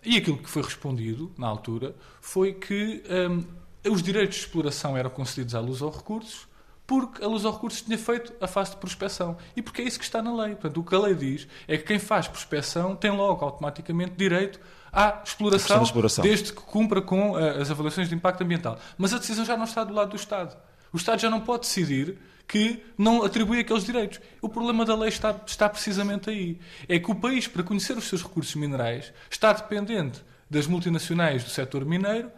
E 0.05 0.17
aquilo 0.17 0.39
que 0.39 0.51
foi 0.51 0.63
respondido, 0.63 1.33
na 1.39 1.47
altura, 1.47 1.95
foi 2.21 2.53
que 2.53 3.03
um, 3.09 3.45
os 3.91 4.03
direitos 4.03 4.37
de 4.37 4.43
exploração 4.43 4.97
eram 4.97 5.11
concedidos 5.11 5.55
à 5.55 5.61
luz 5.61 5.81
aos 5.81 5.97
recursos 5.97 6.49
porque 6.87 7.25
a 7.25 7.27
luz 7.27 7.45
aos 7.45 7.57
recursos 7.57 7.83
tinha 7.83 7.99
feito 7.99 8.33
a 8.41 8.47
fase 8.47 8.71
de 8.71 8.77
prospecção. 8.77 9.37
E 9.57 9.63
porque 9.63 9.83
é 9.83 9.85
isso 9.85 9.99
que 9.99 10.05
está 10.05 10.23
na 10.23 10.35
lei. 10.35 10.55
Portanto, 10.55 10.81
o 10.81 10.85
que 10.85 10.95
a 10.95 10.99
lei 10.99 11.15
diz 11.15 11.49
é 11.67 11.77
que 11.77 11.85
quem 11.85 11.99
faz 11.99 12.29
prospecção 12.29 12.95
tem 12.95 13.11
logo 13.11 13.45
automaticamente 13.45 14.13
direito 14.17 14.61
à 14.93 15.21
exploração, 15.25 15.83
exploração. 15.83 16.23
desde 16.23 16.53
que 16.53 16.63
cumpra 16.63 17.03
com 17.03 17.33
uh, 17.33 17.61
as 17.61 17.71
avaliações 17.71 18.09
de 18.09 18.15
impacto 18.15 18.43
ambiental. 18.43 18.79
Mas 18.97 19.13
a 19.13 19.19
decisão 19.19 19.45
já 19.45 19.57
não 19.57 19.65
está 19.65 19.83
do 19.83 19.93
lado 19.93 20.11
do 20.11 20.17
Estado. 20.17 20.57
O 20.93 20.97
Estado 20.97 21.21
já 21.21 21.29
não 21.29 21.41
pode 21.41 21.63
decidir 21.63 22.17
que 22.47 22.83
não 22.97 23.25
atribui 23.25 23.59
aqueles 23.59 23.85
direitos. 23.85 24.21
O 24.41 24.49
problema 24.49 24.85
da 24.85 24.95
lei 24.95 25.09
está, 25.09 25.35
está 25.45 25.69
precisamente 25.69 26.31
aí. 26.31 26.59
É 26.89 26.99
que 26.99 27.11
o 27.11 27.15
país, 27.15 27.49
para 27.49 27.65
conhecer 27.65 27.97
os 27.97 28.05
seus 28.05 28.23
recursos 28.23 28.55
minerais, 28.55 29.13
está 29.29 29.53
dependente 29.53 30.23
das 30.49 30.67
multinacionais 30.69 31.43
do 31.43 31.51
setor 31.51 31.85
mineiro 31.85 32.31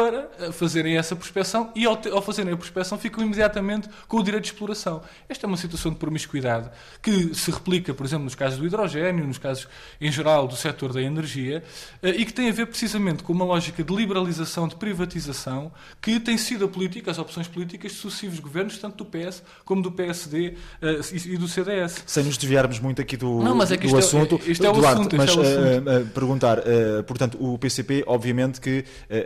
para 0.00 0.30
eh, 0.38 0.52
fazerem 0.52 0.96
essa 0.96 1.14
prospecção 1.14 1.70
e, 1.74 1.84
ao, 1.84 2.00
ao, 2.12 2.22
fazerem 2.22 2.54
a 2.54 2.56
prospecção, 2.56 2.96
ficam 2.96 3.22
imediatamente 3.22 3.86
com 4.08 4.16
o 4.16 4.22
direito 4.22 4.44
de 4.44 4.50
exploração. 4.50 5.02
Esta 5.28 5.44
é 5.44 5.48
uma 5.48 5.58
situação 5.58 5.92
de 5.92 5.98
promiscuidade 5.98 6.70
que 7.02 7.34
se 7.34 7.50
replica, 7.50 7.92
por 7.92 8.06
exemplo, 8.06 8.24
nos 8.24 8.34
casos 8.34 8.58
do 8.58 8.66
hidrogênio, 8.66 9.26
nos 9.26 9.36
casos, 9.36 9.68
em 10.00 10.10
geral, 10.10 10.48
do 10.48 10.56
setor 10.56 10.94
da 10.94 11.02
energia 11.02 11.62
eh, 12.02 12.14
e 12.16 12.24
que 12.24 12.32
tem 12.32 12.48
a 12.48 12.52
ver 12.52 12.66
precisamente 12.66 13.22
com 13.22 13.34
uma 13.34 13.44
lógica 13.44 13.84
de 13.84 13.94
liberalização, 13.94 14.66
de 14.66 14.76
privatização, 14.76 15.70
que 16.00 16.18
tem 16.18 16.38
sido 16.38 16.64
a 16.64 16.68
política, 16.68 17.10
as 17.10 17.18
opções 17.18 17.46
políticas 17.46 17.92
de 17.92 17.98
sucessivos 17.98 18.40
governos, 18.40 18.78
tanto 18.78 19.04
do 19.04 19.04
PS 19.04 19.42
como 19.66 19.82
do 19.82 19.92
PSD 19.92 20.54
eh, 20.80 21.00
e 21.26 21.36
do 21.36 21.46
CDS. 21.46 22.04
Sem 22.06 22.24
nos 22.24 22.38
desviarmos 22.38 22.80
muito 22.80 23.02
aqui 23.02 23.18
do, 23.18 23.42
Não, 23.42 23.54
mas 23.54 23.70
é 23.70 23.76
que 23.76 23.86
do 23.86 23.98
assunto, 23.98 24.40
é, 24.46 24.50
isto 24.50 24.64
é 24.64 24.70
o 24.70 24.72
Duarte, 24.72 25.00
assunto, 25.00 25.16
mas 25.16 25.30
é 25.30 25.34
o 25.34 25.40
assunto. 25.42 25.90
Uh, 25.90 26.02
uh, 26.02 26.06
perguntar, 26.06 26.58
uh, 26.58 27.02
portanto, 27.06 27.36
o 27.38 27.58
PCP, 27.58 28.04
obviamente 28.06 28.60
que 28.60 28.84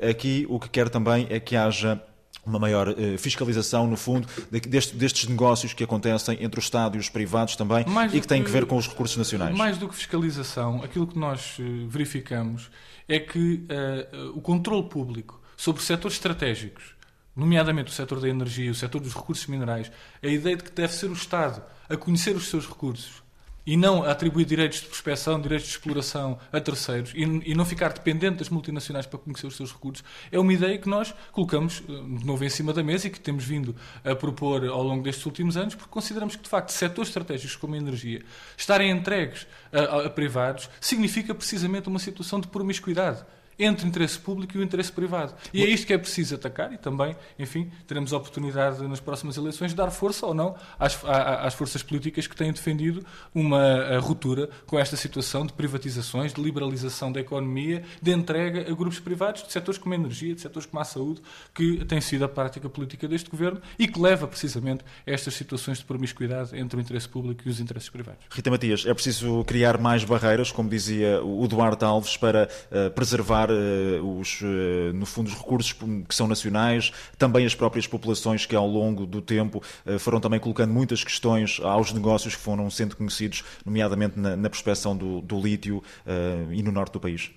aqui 0.09 0.47
o 0.49 0.59
que 0.65 0.71
quer 0.71 0.89
também 0.89 1.27
é 1.31 1.39
que 1.39 1.57
haja 1.57 2.03
uma 2.45 2.59
maior 2.59 2.89
uh, 2.89 3.19
fiscalização, 3.19 3.87
no 3.87 3.97
fundo, 3.97 4.29
deste, 4.69 4.95
destes 4.95 5.29
negócios 5.29 5.73
que 5.73 5.83
acontecem 5.83 6.37
entre 6.41 6.61
o 6.61 6.63
Estado 6.63 6.97
e 6.97 7.01
os 7.01 7.09
privados 7.09 7.57
também 7.57 7.85
mais 7.87 8.13
e 8.13 8.21
que 8.21 8.27
têm 8.27 8.41
que, 8.41 8.47
que 8.47 8.53
ver 8.53 8.67
com 8.67 8.77
os 8.77 8.87
recursos 8.87 9.17
nacionais. 9.17 9.57
Mais 9.57 9.79
do 9.79 9.89
que 9.89 9.95
fiscalização, 9.95 10.83
aquilo 10.83 11.07
que 11.07 11.19
nós 11.19 11.59
uh, 11.59 11.89
verificamos 11.89 12.71
é 13.09 13.19
que 13.19 13.67
uh, 13.71 14.37
o 14.37 14.41
controle 14.41 14.89
público 14.89 15.41
sobre 15.57 15.83
setores 15.83 16.17
estratégicos, 16.17 16.95
nomeadamente 17.35 17.91
o 17.91 17.95
setor 17.95 18.21
da 18.21 18.29
energia, 18.29 18.71
o 18.71 18.75
setor 18.75 19.01
dos 19.01 19.15
recursos 19.15 19.47
minerais, 19.47 19.91
a 20.23 20.27
ideia 20.27 20.57
de 20.57 20.65
que 20.65 20.71
deve 20.71 20.93
ser 20.93 21.09
o 21.09 21.15
Estado 21.15 21.63
a 21.89 21.97
conhecer 21.97 22.37
os 22.37 22.49
seus 22.49 22.67
recursos 22.67 23.24
e 23.67 23.77
não 23.77 24.05
atribuir 24.05 24.45
direitos 24.45 24.81
de 24.81 24.87
prospecção, 24.87 25.41
direitos 25.41 25.69
de 25.69 25.73
exploração 25.73 26.39
a 26.53 26.61
terceiros 26.61 27.13
e, 27.15 27.23
e, 27.23 27.55
não 27.55 27.65
ficar 27.65 27.93
dependente 27.93 28.37
das 28.37 28.49
multinacionais 28.49 29.07
para 29.07 29.19
conhecer 29.19 29.47
os 29.47 29.57
seus 29.57 29.73
recursos, 29.73 30.05
é 30.31 30.39
uma 30.39 30.53
ideia 30.53 30.79
que 30.79 30.89
nós 30.89 31.15
colocamos 31.33 31.83
eh, 31.89 31.93
de 31.93 32.27
novo 32.27 32.45
em 32.45 32.51
cima 32.51 32.73
da 32.73 32.83
mesa 32.83 33.07
e 33.07 33.11
que 33.11 33.21
temos 33.21 33.45
vindo 33.45 33.75
a 34.05 34.15
propor 34.15 34.65
ao 34.67 34.83
longo 34.83 35.03
destes 35.03 35.25
últimos 35.25 35.57
anos, 35.57 35.75
porque 35.75 35.91
consideramos 35.91 36.37
que, 36.37 36.43
de 36.43 36.49
facto, 36.49 36.71
setores 36.71 37.09
estratégicos 37.09 37.57
como 37.57 37.75
a 37.75 37.79
energia 37.79 38.23
estarem 38.57 38.91
entregues 38.91 39.47
a, 39.73 39.81
a, 39.81 40.07
a 40.07 40.11
privados 40.11 40.69
significa 40.81 41.35
precisamente 41.35 41.89
uma 41.89 41.99
situação 41.99 42.41
de 42.41 42.49
promiscuidade 42.49 43.25
entre 43.59 43.87
o 43.87 43.89
interesse 43.89 44.19
público 44.19 44.57
e 44.57 44.61
o 44.61 44.63
interesse 44.63 44.93
privado. 44.93 45.35
E 45.53 45.63
é 45.63 45.67
isto 45.67 45.87
que 45.87 45.93
é 45.93 45.99
preciso 45.99 46.35
atacar 46.35 46.73
e 46.73 46.79
também, 46.79 47.17
enfim, 47.39 47.71
teremos 47.87 48.13
a 48.13 48.17
oportunidade 48.17 48.87
nas 48.87 49.01
próximas 49.01 49.37
eleições 49.37 49.71
de 49.71 49.77
dar 49.77 49.91
força 49.91 50.27
ou 50.27 50.35
não 50.35 50.55
às, 50.79 50.99
às 51.05 51.55
forças 51.55 51.83
políticas 51.83 52.27
que 52.27 52.37
têm 52.37 52.53
defendido 52.53 53.05
uma 53.35 53.99
ruptura 53.99 54.49
com 54.67 54.79
esta 54.79 54.97
situação 54.97 55.47
de 55.47 55.53
privatizações, 55.53 56.33
de 56.33 56.43
liberalização 56.43 57.13
da 57.13 57.21
economia, 57.21 57.83
de 58.01 58.13
entrega 58.13 58.71
a 58.71 58.75
grupos 58.75 59.01
privados 59.01 59.43
de 59.43 59.53
setores 59.53 59.79
como 59.79 59.95
a 59.95 59.97
energia, 59.97 60.35
de 60.35 60.41
setores 60.41 60.67
como 60.67 60.81
a 60.81 60.85
saúde, 60.85 61.21
que 61.55 61.85
tem 61.85 62.01
sido 62.01 62.25
a 62.25 62.29
prática 62.29 62.69
política 62.69 63.07
deste 63.07 63.31
governo 63.31 63.61
e 63.79 63.87
que 63.87 64.01
leva 64.01 64.27
precisamente 64.27 64.85
a 65.07 65.11
estas 65.11 65.35
situações 65.35 65.79
de 65.79 65.85
promiscuidade 65.85 66.57
entre 66.59 66.79
o 66.79 66.81
interesse 66.81 67.09
público 67.09 67.43
e 67.47 67.51
os 67.51 67.61
interesses 67.61 67.89
privados. 67.89 68.21
Rita 68.31 68.51
Matias, 68.51 68.85
é 68.87 68.95
preciso 68.95 69.45
criar 69.45 69.79
mais 69.79 70.05
barreiras, 70.05 70.51
como 70.51 70.69
dizia 70.69 71.23
o 71.23 71.47
Duarte 71.47 71.85
Alves, 71.85 72.17
para 72.17 72.49
uh, 72.71 72.91
preservar 72.93 73.44
uh, 73.51 74.19
os, 74.19 74.41
uh, 74.41 74.93
no 74.95 75.07
fundo, 75.07 75.29
os 75.29 75.35
recursos 75.35 75.73
que 76.09 76.15
são 76.15 76.27
nacionais, 76.27 76.93
também 77.19 77.47
as 77.47 77.55
próprias 77.55 77.87
populações 77.87 78.47
que 78.47 78.55
ao 78.55 78.67
longo 78.67 79.07
do 79.07 79.21
tempo 79.21 79.63
uh, 79.87 79.99
foram 79.99 80.21
também 80.21 80.41
colocando 80.41 80.73
muitas 80.73 81.03
questões 81.03 81.61
aos 81.63 81.93
negócios 81.93 82.35
que 82.35 82.41
foram 82.41 82.71
sendo 82.71 82.97
conhecidos, 82.97 83.45
nomeadamente 83.65 84.19
na, 84.19 84.37
na 84.37 84.51
prospeção 84.51 84.97
do, 84.97 85.21
do 85.21 85.41
lítio 85.41 85.83
e 86.53 86.63
no 86.63 86.71
norte 86.71 86.93
do 86.93 87.01
país. 87.01 87.31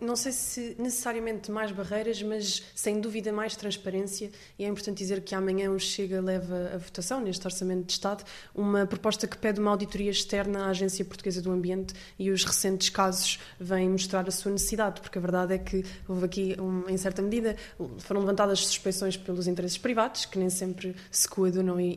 Não 0.00 0.16
sei 0.16 0.32
se 0.32 0.76
necessariamente 0.78 1.50
mais 1.50 1.70
barreiras, 1.70 2.20
mas 2.22 2.62
sem 2.74 3.00
dúvida 3.00 3.32
mais 3.32 3.54
transparência. 3.54 4.30
E 4.58 4.64
é 4.64 4.68
importante 4.68 4.98
dizer 4.98 5.20
que 5.20 5.34
amanhã 5.34 5.70
o 5.70 5.78
Chega 5.78 6.20
leva 6.20 6.72
a 6.74 6.78
votação, 6.78 7.20
neste 7.20 7.46
Orçamento 7.46 7.86
de 7.86 7.92
Estado, 7.92 8.24
uma 8.54 8.84
proposta 8.84 9.28
que 9.28 9.38
pede 9.38 9.60
uma 9.60 9.70
auditoria 9.70 10.10
externa 10.10 10.66
à 10.66 10.70
Agência 10.70 11.04
Portuguesa 11.04 11.40
do 11.40 11.52
Ambiente 11.52 11.94
e 12.18 12.30
os 12.30 12.44
recentes 12.44 12.88
casos 12.88 13.38
vêm 13.60 13.88
mostrar 13.88 14.26
a 14.26 14.30
sua 14.32 14.50
necessidade, 14.50 15.00
porque 15.00 15.18
a 15.18 15.20
verdade 15.20 15.54
é 15.54 15.58
que 15.58 15.84
houve 16.08 16.24
aqui, 16.24 16.56
em 16.88 16.96
certa 16.96 17.22
medida, 17.22 17.56
foram 17.98 18.20
levantadas 18.22 18.66
suspeições 18.66 19.16
pelos 19.16 19.46
interesses 19.46 19.78
privados, 19.78 20.24
que 20.24 20.38
nem 20.38 20.50
sempre 20.50 20.96
se 21.10 21.28
coadunam 21.28 21.80
e, 21.80 21.94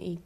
e 0.00 0.18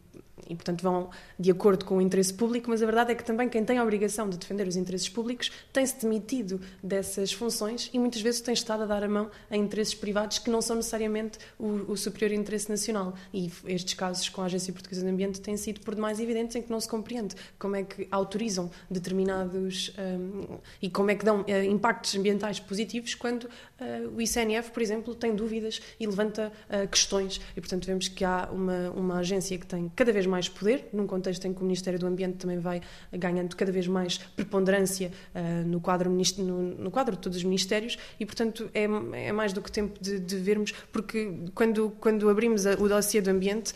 e, 0.48 0.54
portanto, 0.54 0.82
vão 0.82 1.10
de 1.38 1.50
acordo 1.50 1.84
com 1.84 1.98
o 1.98 2.00
interesse 2.00 2.32
público, 2.32 2.70
mas 2.70 2.82
a 2.82 2.86
verdade 2.86 3.12
é 3.12 3.14
que 3.14 3.24
também 3.24 3.48
quem 3.48 3.64
tem 3.64 3.78
a 3.78 3.82
obrigação 3.82 4.28
de 4.28 4.38
defender 4.38 4.66
os 4.66 4.76
interesses 4.76 5.08
públicos 5.08 5.50
tem-se 5.72 6.00
demitido 6.00 6.60
dessas 6.82 7.32
funções 7.32 7.90
e 7.92 7.98
muitas 7.98 8.20
vezes 8.20 8.40
tem 8.40 8.54
estado 8.54 8.82
a 8.82 8.86
dar 8.86 9.04
a 9.04 9.08
mão 9.08 9.30
a 9.50 9.56
interesses 9.56 9.94
privados 9.94 10.38
que 10.38 10.50
não 10.50 10.62
são 10.62 10.76
necessariamente 10.76 11.38
o, 11.58 11.92
o 11.92 11.96
superior 11.96 12.32
interesse 12.32 12.68
nacional. 12.70 13.14
E 13.32 13.50
estes 13.66 13.94
casos 13.94 14.28
com 14.28 14.42
a 14.42 14.46
Agência 14.46 14.72
Portuguesa 14.72 15.02
do 15.02 15.08
Ambiente 15.08 15.40
têm 15.40 15.56
sido 15.56 15.80
por 15.80 15.94
demais 15.94 16.20
evidentes 16.20 16.56
em 16.56 16.62
que 16.62 16.70
não 16.70 16.80
se 16.80 16.88
compreende 16.88 17.34
como 17.58 17.76
é 17.76 17.82
que 17.82 18.08
autorizam 18.10 18.70
determinados 18.90 19.92
um, 19.98 20.58
e 20.80 20.88
como 20.88 21.10
é 21.10 21.14
que 21.14 21.24
dão 21.24 21.42
uh, 21.42 21.64
impactos 21.68 22.14
ambientais 22.14 22.60
positivos 22.60 23.14
quando 23.14 23.44
uh, 23.44 24.16
o 24.16 24.22
ICNF, 24.22 24.70
por 24.70 24.82
exemplo, 24.82 25.14
tem 25.14 25.34
dúvidas 25.34 25.80
e 25.98 26.06
levanta 26.06 26.52
uh, 26.68 26.88
questões. 26.88 27.40
E, 27.56 27.60
portanto, 27.60 27.86
vemos 27.86 28.08
que 28.08 28.24
há 28.24 28.48
uma, 28.50 28.90
uma 28.90 29.18
agência 29.18 29.58
que 29.58 29.66
tem 29.66 29.90
cada 29.94 30.12
vez 30.12 30.26
mais 30.26 30.37
poder, 30.46 30.90
num 30.92 31.06
contexto 31.06 31.46
em 31.46 31.54
que 31.54 31.60
o 31.60 31.64
Ministério 31.64 31.98
do 31.98 32.06
Ambiente 32.06 32.36
também 32.36 32.58
vai 32.58 32.82
ganhando 33.10 33.56
cada 33.56 33.72
vez 33.72 33.86
mais 33.86 34.18
preponderância 34.18 35.10
uh, 35.34 35.66
no, 35.66 35.80
quadro, 35.80 36.10
no, 36.10 36.62
no, 36.62 36.90
quadro 36.90 37.16
de 37.16 37.22
todos 37.22 37.38
os 37.38 37.44
ministérios 37.44 37.96
e, 38.20 38.26
portanto, 38.26 38.70
é, 38.74 38.84
é 38.84 39.32
mais 39.32 39.54
do 39.54 39.62
que 39.62 39.72
tempo 39.72 39.98
de, 40.00 40.20
de 40.20 40.36
vermos, 40.36 40.72
porque 40.92 41.32
quando, 41.54 41.90
quando 41.98 42.28
abrimos 42.28 42.66
a, 42.66 42.74
o 42.74 42.88
dossiê 42.88 43.22
do 43.22 43.30
ambiente, 43.30 43.72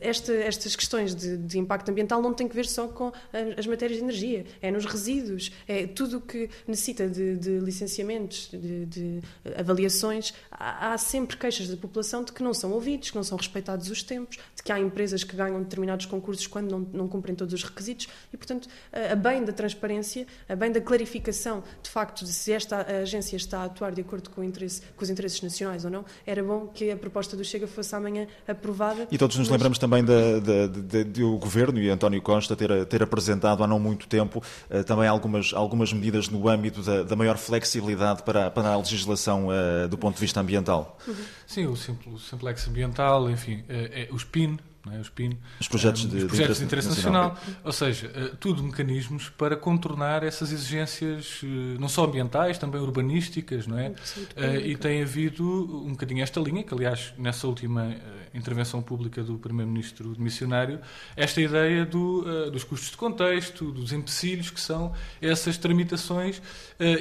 esta, 0.00 0.32
estas 0.32 0.74
questões 0.76 1.14
de, 1.14 1.36
de, 1.36 1.58
impacto 1.58 1.90
ambiental 1.90 2.20
não 2.22 2.32
têm 2.32 2.48
que 2.48 2.54
ver 2.54 2.66
só 2.66 2.88
com 2.88 3.12
as 3.56 3.66
matérias 3.66 3.98
de 3.98 4.04
energia, 4.04 4.46
é 4.60 4.70
nos 4.70 4.84
resíduos, 4.84 5.52
é 5.68 5.86
tudo 5.86 6.18
o 6.18 6.20
que 6.20 6.48
necessita 6.66 7.08
de, 7.08 7.36
de 7.36 7.58
licenciamentos, 7.58 8.48
de, 8.50 8.86
de 8.86 9.20
avaliações. 9.56 10.32
Há, 10.50 10.92
há, 10.92 10.98
sempre 10.98 11.36
queixas 11.36 11.68
da 11.68 11.76
população 11.76 12.24
de 12.24 12.32
que 12.32 12.42
não 12.42 12.54
são 12.54 12.72
ouvidos, 12.72 13.10
que 13.10 13.16
não 13.16 13.24
são 13.24 13.36
respeitados 13.36 13.90
os 13.90 14.02
tempos, 14.02 14.38
de 14.54 14.62
que 14.62 14.72
há 14.72 14.78
empresas 14.78 15.24
que 15.24 15.36
ganham 15.36 15.62
determinados 15.62 16.06
concursos 16.06 16.46
quando 16.46 16.70
não, 16.70 16.80
não 16.92 17.08
cumprem 17.08 17.34
todos 17.34 17.52
os 17.52 17.62
requisitos 17.62 18.08
e, 18.32 18.36
portanto, 18.36 18.68
a 18.92 19.14
bem 19.14 19.44
da 19.44 19.52
transparência, 19.52 20.26
a 20.48 20.56
bem 20.56 20.70
da 20.70 20.80
clarificação 20.80 21.62
de 21.82 21.90
facto 21.90 22.24
de 22.24 22.32
se 22.32 22.52
esta 22.52 22.86
agência 23.02 23.36
está 23.36 23.60
a 23.60 23.64
atuar 23.64 23.92
de 23.92 24.00
acordo 24.00 24.30
com, 24.30 24.42
interesse, 24.42 24.82
com 24.96 25.04
os 25.04 25.10
interesses 25.10 25.40
nacionais 25.42 25.84
ou 25.84 25.90
não, 25.90 26.04
era 26.26 26.42
bom 26.42 26.66
que 26.68 26.90
a 26.90 26.96
proposta 26.96 27.36
do 27.36 27.44
Chega 27.44 27.66
fosse 27.66 27.94
amanhã 27.94 28.26
aprovada. 28.46 29.06
E 29.10 29.18
todos 29.18 29.36
nos 29.36 29.48
lembramos 29.48 29.73
lembramos 29.74 29.78
também 29.78 30.04
de, 30.04 30.40
de, 30.40 30.82
de, 30.82 31.04
de, 31.04 31.22
o 31.22 31.36
Governo 31.38 31.80
e 31.80 31.90
António 31.90 32.20
Costa 32.22 32.54
ter, 32.56 32.84
ter 32.86 33.02
apresentado 33.02 33.62
há 33.62 33.66
não 33.66 33.78
muito 33.78 34.06
tempo 34.06 34.42
uh, 34.70 34.84
também 34.84 35.08
algumas, 35.08 35.52
algumas 35.52 35.92
medidas 35.92 36.28
no 36.28 36.48
âmbito 36.48 36.82
da, 36.82 37.02
da 37.02 37.16
maior 37.16 37.36
flexibilidade 37.36 38.22
para, 38.22 38.50
para 38.50 38.68
a 38.68 38.76
legislação 38.76 39.48
uh, 39.48 39.88
do 39.88 39.98
ponto 39.98 40.14
de 40.14 40.20
vista 40.20 40.40
ambiental. 40.40 40.98
Sim, 41.46 41.66
o, 41.66 41.76
Simplex 41.76 42.68
Ambiental, 42.68 43.30
enfim, 43.30 43.64
é, 43.68 44.02
é, 44.02 44.08
os 44.12 44.24
PIN, 44.24 44.58
é? 44.92 44.98
os 44.98 45.08
PIN, 45.08 45.38
os 45.60 45.68
projetos, 45.68 46.08
de, 46.08 46.16
os 46.18 46.24
projetos 46.24 46.58
de, 46.58 46.64
interesse, 46.64 46.88
de 46.88 46.88
interesse 46.88 46.88
nacional. 46.88 47.30
nacional. 47.30 47.60
Ou 47.64 47.72
seja, 47.72 48.08
uh, 48.08 48.36
tudo 48.36 48.62
mecanismos 48.62 49.30
para 49.30 49.56
contornar 49.56 50.22
essas 50.22 50.52
exigências, 50.52 51.42
uh, 51.42 51.46
não 51.78 51.88
só 51.88 52.04
ambientais, 52.04 52.58
também 52.58 52.80
urbanísticas, 52.80 53.66
não 53.66 53.78
é? 53.78 53.88
Uh, 53.88 54.60
e 54.64 54.76
tem 54.76 55.02
havido 55.02 55.44
um 55.84 55.92
bocadinho 55.92 56.22
esta 56.22 56.40
linha, 56.40 56.62
que 56.62 56.74
aliás, 56.74 57.14
nessa 57.16 57.46
última 57.46 57.96
intervenção 58.34 58.82
pública 58.82 59.22
do 59.22 59.38
Primeiro-Ministro 59.38 60.14
missionário, 60.18 60.80
esta 61.16 61.40
ideia 61.40 61.86
do, 61.86 62.50
dos 62.50 62.64
custos 62.64 62.90
de 62.90 62.96
contexto, 62.96 63.70
dos 63.70 63.92
empecilhos 63.92 64.50
que 64.50 64.60
são 64.60 64.92
essas 65.22 65.56
tramitações 65.56 66.42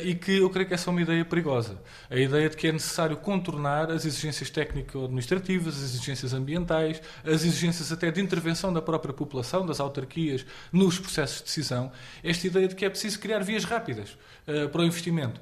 e 0.04 0.14
que 0.14 0.38
eu 0.38 0.50
creio 0.50 0.68
que 0.68 0.74
essa 0.74 0.90
é 0.90 0.92
uma 0.92 1.02
ideia 1.02 1.26
perigosa. 1.26 1.82
A 2.10 2.16
ideia 2.16 2.50
de 2.50 2.56
que 2.56 2.68
é 2.68 2.72
necessário 2.72 3.18
contornar 3.18 3.90
as 3.90 4.06
exigências 4.06 4.50
técnico-administrativas, 4.50 5.76
as 5.76 5.84
exigências 5.84 6.34
ambientais, 6.34 7.02
as 7.26 7.44
exigências 7.44 7.73
até 7.92 8.12
de 8.12 8.22
intervenção 8.22 8.72
da 8.72 8.82
própria 8.82 9.14
população, 9.14 9.66
das 9.66 9.80
autarquias, 9.80 10.46
nos 10.72 11.00
processos 11.00 11.38
de 11.38 11.44
decisão, 11.46 11.92
esta 12.24 12.48
ideia 12.48 12.68
de 12.68 12.76
que 12.76 12.86
é 12.86 12.90
preciso 12.90 13.20
criar 13.20 13.40
vias 13.40 13.64
rápidas 13.64 14.18
uh, 14.48 14.70
para 14.70 14.82
o 14.82 14.86
investimento. 14.86 15.42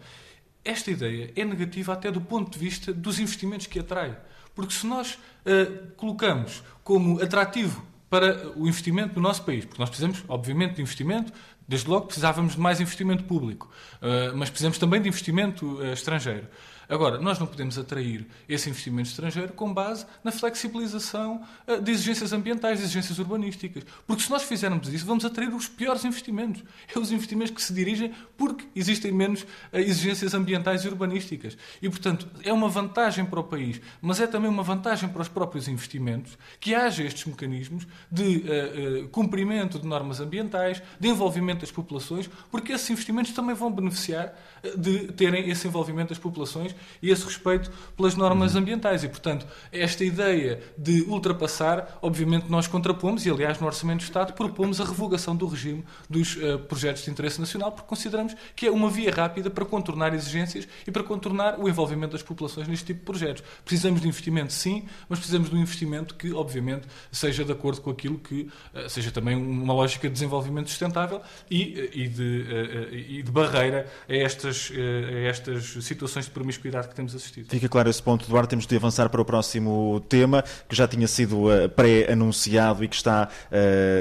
Esta 0.64 0.92
ideia 0.92 1.34
é 1.36 1.44
negativa 1.44 1.94
até 1.94 2.12
do 2.12 2.22
ponto 2.22 2.52
de 2.52 2.60
vista 2.60 2.94
dos 2.94 3.20
investimentos 3.20 3.68
que 3.68 3.80
atrai. 3.80 4.18
Porque 4.54 4.74
se 4.74 4.86
nós 4.86 5.14
uh, 5.14 5.92
colocamos 5.98 6.64
como 6.84 7.22
atrativo 7.22 7.86
para 8.10 8.50
o 8.58 8.68
investimento 8.68 9.16
no 9.16 9.22
nosso 9.22 9.44
país, 9.44 9.66
porque 9.66 9.82
nós 9.82 9.90
precisamos, 9.90 10.24
obviamente, 10.28 10.76
de 10.76 10.82
investimento, 10.82 11.32
desde 11.68 11.90
logo 11.90 12.08
precisávamos 12.08 12.54
de 12.54 12.60
mais 12.60 12.82
investimento 12.82 13.24
público, 13.24 13.72
uh, 14.02 14.36
mas 14.36 14.50
precisamos 14.50 14.78
também 14.78 15.02
de 15.02 15.08
investimento 15.08 15.84
estrangeiro. 15.86 16.48
Agora, 16.92 17.22
nós 17.22 17.40
não 17.40 17.48
podemos 17.48 17.78
atrair 17.78 18.28
esse 18.50 18.70
investimento 18.70 19.08
estrangeiro 19.08 19.54
com 19.54 19.74
base 19.74 20.06
na 20.26 20.30
flexibilização 20.30 21.42
eh, 21.66 21.80
de 21.80 21.90
exigências 21.90 22.34
ambientais, 22.34 22.80
de 22.80 22.84
exigências 22.84 23.18
urbanísticas. 23.18 23.86
Porque 24.06 24.24
se 24.24 24.30
nós 24.30 24.44
fizermos 24.44 24.90
isso, 24.90 25.06
vamos 25.06 25.24
atrair 25.24 25.56
os 25.56 25.70
piores 25.70 26.04
investimentos. 26.04 26.62
É 26.94 27.00
os 27.00 27.10
investimentos 27.10 27.52
que 27.52 27.64
se 27.64 27.74
dirigem 27.74 28.12
porque 28.36 28.68
existem 28.76 29.10
menos 29.10 29.46
eh, 29.72 29.80
exigências 29.80 30.34
ambientais 30.34 30.84
e 30.84 30.90
urbanísticas. 30.90 31.58
E, 31.82 31.90
portanto, 31.90 32.28
é 32.44 32.52
uma 32.52 32.68
vantagem 32.68 33.24
para 33.24 33.40
o 33.40 33.44
país, 33.46 33.80
mas 34.02 34.20
é 34.20 34.28
também 34.28 34.50
uma 34.50 34.62
vantagem 34.62 35.08
para 35.08 35.22
os 35.22 35.30
próprios 35.30 35.70
investimentos 35.70 36.38
que 36.60 36.76
haja 36.76 37.04
estes 37.04 37.24
mecanismos 37.24 37.88
de 38.12 38.24
uh, 38.40 39.06
uh, 39.06 39.08
cumprimento 39.08 39.80
de 39.80 39.88
normas 39.88 40.20
ambientais, 40.20 40.84
de 41.00 41.08
envolvimento 41.08 41.62
das 41.62 41.72
populações, 41.72 42.30
porque 42.52 42.74
esses 42.74 42.90
investimentos 42.90 43.32
também 43.32 43.56
vão 43.56 43.72
beneficiar 43.72 44.34
de 44.78 45.08
terem 45.14 45.50
esse 45.50 45.68
envolvimento 45.68 46.10
das 46.10 46.20
populações 46.20 46.76
e 47.02 47.10
esse 47.10 47.26
respeito 47.26 47.72
pelas 47.96 48.16
normas 48.16 48.56
ambientais. 48.56 49.04
E, 49.04 49.10
portanto, 49.10 49.46
esta 49.72 50.04
ideia 50.04 50.62
de 50.78 51.02
ultrapassar, 51.04 52.00
obviamente 52.02 52.50
nós 52.50 52.68
contrapomos, 52.68 53.26
e 53.26 53.30
aliás 53.30 53.60
no 53.60 53.68
Orçamento 53.68 54.00
do 54.00 54.04
Estado 54.04 54.34
propomos 54.34 54.80
a 54.80 54.86
revogação 54.86 55.36
do 55.36 55.48
regime 55.48 55.84
dos 56.10 56.36
uh, 56.36 56.60
projetos 56.60 57.04
de 57.04 57.12
interesse 57.12 57.40
nacional, 57.40 57.72
porque 57.72 57.88
consideramos 57.88 58.36
que 58.56 58.68
é 58.68 58.72
uma 58.72 58.90
via 58.90 59.12
rápida 59.12 59.50
para 59.50 59.66
contornar 59.66 60.14
exigências 60.14 60.68
e 60.86 60.92
para 60.92 61.04
contornar 61.04 61.60
o 61.60 61.68
envolvimento 61.68 62.14
das 62.14 62.24
populações 62.24 62.68
neste 62.68 62.86
tipo 62.86 63.00
de 63.00 63.06
projetos. 63.06 63.44
Precisamos 63.64 64.02
de 64.02 64.08
investimento, 64.08 64.54
sim, 64.54 64.86
mas 65.08 65.20
precisamos 65.20 65.50
de 65.50 65.56
um 65.56 65.60
investimento 65.60 66.16
que, 66.16 66.34
obviamente, 66.34 66.88
seja 67.12 67.44
de 67.44 67.52
acordo 67.52 67.82
com 67.82 67.90
aquilo 67.90 68.18
que 68.18 68.50
uh, 68.74 68.90
seja 68.90 69.12
também 69.12 69.36
uma 69.36 69.74
lógica 69.74 70.08
de 70.08 70.14
desenvolvimento 70.14 70.70
sustentável 70.70 71.22
e, 71.50 71.90
e, 71.94 72.08
de, 72.08 72.46
e 72.92 73.24
de 73.24 73.32
barreira 73.32 73.88
a 74.08 74.14
estas, 74.14 74.72
a 74.72 75.20
estas 75.28 75.84
situações 75.84 76.26
de 76.26 76.32
promiscuidade 76.62 76.88
que 76.88 76.96
temos 76.96 77.16
assistido. 77.16 77.50
Fica 77.50 77.68
claro 77.68 77.90
esse 77.90 78.02
ponto, 78.02 78.26
Eduardo. 78.26 78.48
Temos 78.48 78.68
de 78.68 78.76
avançar 78.76 79.10
para 79.10 79.22
o 79.22 79.26
próximo 79.26 80.02
tema, 80.08 80.44
que 80.70 80.76
já 80.76 80.88
tinha 80.88 81.08
sido 81.08 81.48
pré-anunciado 81.76 82.84
e 82.84 82.88
que 82.88 82.96
está 82.96 83.30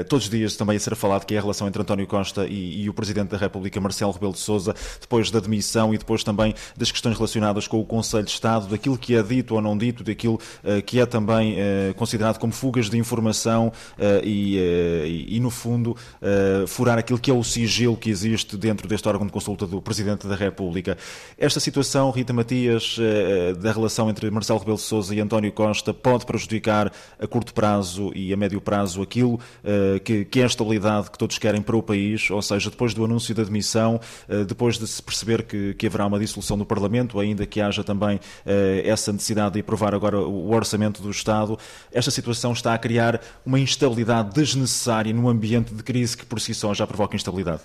todos 0.07 0.25
os 0.25 0.29
dias 0.29 0.55
também 0.55 0.77
a 0.77 0.79
ser 0.79 0.95
falado, 0.95 1.25
que 1.25 1.33
é 1.33 1.37
a 1.37 1.41
relação 1.41 1.67
entre 1.67 1.81
António 1.81 2.05
Costa 2.05 2.45
e, 2.45 2.83
e 2.83 2.89
o 2.89 2.93
Presidente 2.93 3.29
da 3.29 3.37
República, 3.37 3.79
Marcelo 3.79 4.11
Rebelo 4.11 4.33
de 4.33 4.39
Sousa, 4.39 4.75
depois 4.99 5.31
da 5.31 5.39
demissão 5.39 5.93
e 5.93 5.97
depois 5.97 6.23
também 6.23 6.53
das 6.77 6.91
questões 6.91 7.15
relacionadas 7.17 7.67
com 7.67 7.79
o 7.79 7.85
Conselho 7.85 8.25
de 8.25 8.31
Estado, 8.31 8.67
daquilo 8.67 8.97
que 8.97 9.15
é 9.15 9.23
dito 9.23 9.55
ou 9.55 9.61
não 9.61 9.77
dito, 9.77 10.03
daquilo 10.03 10.35
uh, 10.35 10.81
que 10.85 10.99
é 10.99 11.05
também 11.05 11.53
uh, 11.53 11.93
considerado 11.95 12.37
como 12.37 12.53
fugas 12.53 12.89
de 12.89 12.97
informação 12.97 13.67
uh, 13.67 14.23
e, 14.23 15.27
e, 15.29 15.39
no 15.39 15.49
fundo, 15.49 15.95
furar 16.67 16.97
aquilo 16.97 17.17
que 17.17 17.31
é 17.31 17.33
o 17.33 17.43
sigilo 17.43 17.97
que 17.97 18.09
existe 18.09 18.55
dentro 18.57 18.87
deste 18.87 19.07
órgão 19.07 19.25
de 19.25 19.31
consulta 19.31 19.65
do 19.65 19.81
Presidente 19.81 20.27
da 20.27 20.35
República. 20.35 20.97
Esta 21.37 21.59
situação, 21.59 22.11
Rita 22.11 22.33
Matias, 22.51 22.97
da 23.61 23.71
relação 23.71 24.09
entre 24.09 24.29
Marcelo 24.29 24.59
Rebelo 24.59 24.75
de 24.75 24.83
Sousa 24.83 25.15
e 25.15 25.21
António 25.21 25.53
Costa 25.53 25.93
pode 25.93 26.25
prejudicar 26.25 26.91
a 27.17 27.25
curto 27.25 27.53
prazo 27.53 28.11
e 28.13 28.33
a 28.33 28.37
médio 28.37 28.59
prazo 28.59 29.01
aquilo 29.01 29.39
que, 30.03 30.25
que 30.25 30.41
é 30.41 30.43
a 30.43 30.47
estabilidade 30.47 31.09
que 31.09 31.17
todos 31.17 31.37
querem 31.37 31.61
para 31.61 31.77
o 31.77 31.81
país, 31.81 32.29
ou 32.29 32.41
seja, 32.41 32.69
depois 32.69 32.93
do 32.93 33.05
anúncio 33.05 33.33
da 33.33 33.43
demissão, 33.43 34.01
depois 34.47 34.77
de 34.77 34.85
se 34.85 35.01
perceber 35.01 35.43
que, 35.43 35.73
que 35.75 35.87
haverá 35.87 36.05
uma 36.05 36.19
dissolução 36.19 36.57
do 36.57 36.65
Parlamento, 36.65 37.21
ainda 37.21 37.45
que 37.45 37.61
haja 37.61 37.85
também 37.85 38.19
essa 38.83 39.13
necessidade 39.13 39.53
de 39.53 39.61
aprovar 39.61 39.95
agora 39.95 40.19
o 40.19 40.53
orçamento 40.53 41.01
do 41.01 41.09
Estado, 41.09 41.57
esta 41.89 42.11
situação 42.11 42.51
está 42.51 42.73
a 42.73 42.77
criar 42.77 43.21
uma 43.45 43.61
instabilidade 43.61 44.33
desnecessária 44.33 45.13
num 45.13 45.29
ambiente 45.29 45.73
de 45.73 45.83
crise 45.83 46.17
que 46.17 46.25
por 46.25 46.41
si 46.41 46.53
só 46.53 46.73
já 46.73 46.85
provoca 46.85 47.15
instabilidade. 47.15 47.61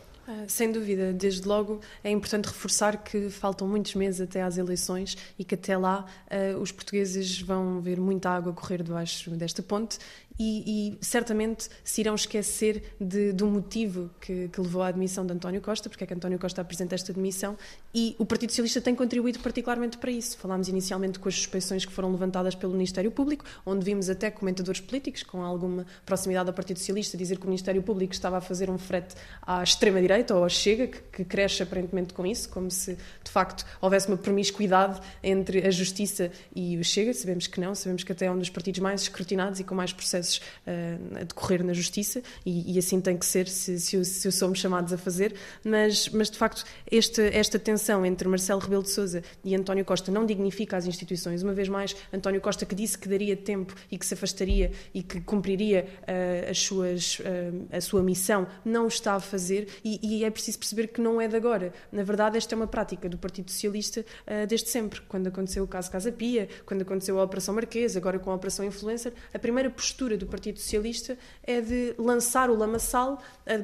Sem 0.48 0.70
dúvida, 0.72 1.12
desde 1.12 1.46
logo 1.46 1.80
é 2.02 2.10
importante 2.10 2.46
reforçar 2.46 3.02
que 3.02 3.28
faltam 3.30 3.66
muitos 3.66 3.94
meses 3.94 4.20
até 4.20 4.42
às 4.42 4.56
eleições 4.58 5.16
e 5.38 5.44
que 5.44 5.54
até 5.54 5.76
lá 5.76 6.04
uh, 6.30 6.58
os 6.58 6.72
portugueses 6.72 7.40
vão 7.40 7.80
ver 7.80 8.00
muita 8.00 8.30
água 8.30 8.52
correr 8.52 8.82
debaixo 8.82 9.30
desta 9.30 9.62
ponte 9.62 9.98
e, 10.38 10.98
e, 11.00 11.04
certamente 11.04 11.68
se 11.82 12.00
irão 12.00 12.14
esquecer 12.14 12.94
de, 13.00 13.32
do 13.32 13.46
motivo 13.46 14.10
que, 14.20 14.48
que, 14.48 14.60
levou 14.60 14.82
à 14.82 14.88
admissão 14.88 15.24
de 15.24 15.32
António 15.32 15.60
Costa, 15.60 15.88
porque 15.88 16.04
é 16.04 16.06
que 16.06 16.14
António 16.14 16.38
Costa 16.38 16.60
apresenta 16.60 16.94
esta 16.94 17.12
demissão, 17.12 17.56
e 17.94 18.14
o 18.18 18.26
Partido 18.26 18.50
Socialista 18.50 18.80
tem 18.80 18.94
contribuído 18.94 19.38
particularmente 19.40 19.98
para 19.98 20.10
isso. 20.10 20.36
Falámos 20.38 20.68
inicialmente 20.68 21.18
com 21.18 21.28
as 21.28 21.34
suspeições 21.34 21.84
que 21.84 21.92
foram 21.92 22.10
levantadas 22.10 22.54
pelo 22.54 22.72
Ministério 22.72 23.10
Público, 23.10 23.44
onde 23.64 23.84
vimos 23.84 24.10
até 24.10 24.30
comentadores 24.30 24.80
políticos 24.80 25.22
com 25.22 25.42
alguma 25.42 25.86
proximidade 26.04 26.48
ao 26.48 26.54
Partido 26.54 26.78
Socialista 26.78 27.16
dizer 27.16 27.38
que 27.38 27.44
o 27.44 27.48
Ministério 27.48 27.82
Público 27.82 28.12
estava 28.12 28.38
a 28.38 28.40
fazer 28.40 28.68
um 28.70 28.78
frete 28.78 29.14
à 29.42 29.62
extrema-direita 29.62 30.34
ou 30.34 30.44
à 30.44 30.48
Chega, 30.48 30.86
que, 30.86 31.00
que 31.00 31.24
cresce 31.24 31.62
aparentemente 31.62 32.12
com 32.12 32.26
isso, 32.26 32.48
como 32.48 32.70
se 32.70 32.96
de 33.24 33.30
facto 33.30 33.64
houvesse 33.80 34.08
uma 34.08 34.16
promiscuidade 34.16 35.00
entre 35.22 35.66
a 35.66 35.70
Justiça 35.70 36.30
e 36.54 36.76
o 36.76 36.84
Chega. 36.84 37.14
Sabemos 37.14 37.46
que 37.46 37.60
não, 37.60 37.74
sabemos 37.74 38.04
que 38.04 38.12
até 38.12 38.26
é 38.26 38.30
um 38.30 38.38
dos 38.38 38.50
partidos 38.50 38.80
mais 38.80 39.02
escrutinados 39.02 39.60
e 39.60 39.64
com 39.64 39.74
mais 39.74 39.92
processos 39.92 40.25
processos 40.26 40.38
uh, 40.66 41.20
a 41.20 41.24
decorrer 41.24 41.64
na 41.64 41.72
justiça 41.72 42.22
e, 42.44 42.74
e, 42.74 42.78
assim 42.78 43.00
tem 43.00 43.16
que 43.16 43.24
ser 43.24 43.48
se, 43.48 43.78
se, 43.78 44.04
se, 44.04 44.32
somos 44.32 44.58
chamados 44.58 44.92
a 44.92 44.98
fazer, 44.98 45.34
mas, 45.64 46.08
mas 46.08 46.30
de 46.30 46.36
facto 46.36 46.64
esta, 46.90 47.22
esta 47.22 47.58
tensão 47.58 48.04
entre 48.04 48.28
Marcelo 48.28 48.60
Rebelo 48.60 48.82
de 48.82 48.90
Sousa 48.90 49.22
e 49.44 49.54
António 49.54 49.84
Costa 49.84 50.10
não 50.10 50.26
dignifica 50.26 50.76
as 50.76 50.86
instituições. 50.86 51.42
Uma 51.42 51.52
vez 51.52 51.68
mais, 51.68 51.96
António 52.12 52.40
Costa 52.40 52.66
que 52.66 52.74
disse 52.74 52.98
que 52.98 53.08
daria 53.08 53.36
tempo 53.36 53.74
e 53.90 53.96
que 53.96 54.04
se 54.04 54.14
afastaria 54.14 54.72
e 54.92 55.02
que 55.02 55.20
cumpriria 55.20 55.86
uh, 56.02 56.50
as 56.50 56.58
suas, 56.58 57.18
uh, 57.20 57.66
a 57.70 57.80
sua 57.80 58.02
missão, 58.02 58.46
não 58.64 58.88
está 58.88 59.14
a 59.14 59.20
fazer 59.20 59.68
e, 59.84 60.00
e, 60.02 60.24
é 60.24 60.30
preciso 60.30 60.58
perceber 60.58 60.88
que 60.88 61.00
não 61.00 61.20
é 61.20 61.28
de 61.28 61.36
agora. 61.36 61.72
Na 61.92 62.02
verdade, 62.02 62.36
esta 62.36 62.54
é 62.54 62.56
uma 62.56 62.66
prática 62.66 63.08
do 63.08 63.18
Partido 63.18 63.50
Socialista 63.50 64.04
desde 64.48 64.68
sempre. 64.68 65.00
Quando 65.02 65.28
aconteceu 65.28 65.62
o 65.62 65.68
caso 65.68 65.90
Casa 65.90 66.10
Pia, 66.10 66.48
quando 66.64 66.82
aconteceu 66.82 67.18
a 67.20 67.22
Operação 67.22 67.54
Marquês, 67.54 67.96
agora 67.96 68.18
com 68.18 68.30
a 68.30 68.34
Operação 68.34 68.64
Influencer, 68.64 69.12
a 69.32 69.38
primeira 69.38 69.70
postura 69.70 70.15
do 70.16 70.26
Partido 70.26 70.58
Socialista 70.58 71.18
é 71.42 71.60
de 71.60 71.94
lançar 71.98 72.50
o 72.50 72.56
lamaçal, 72.56 73.20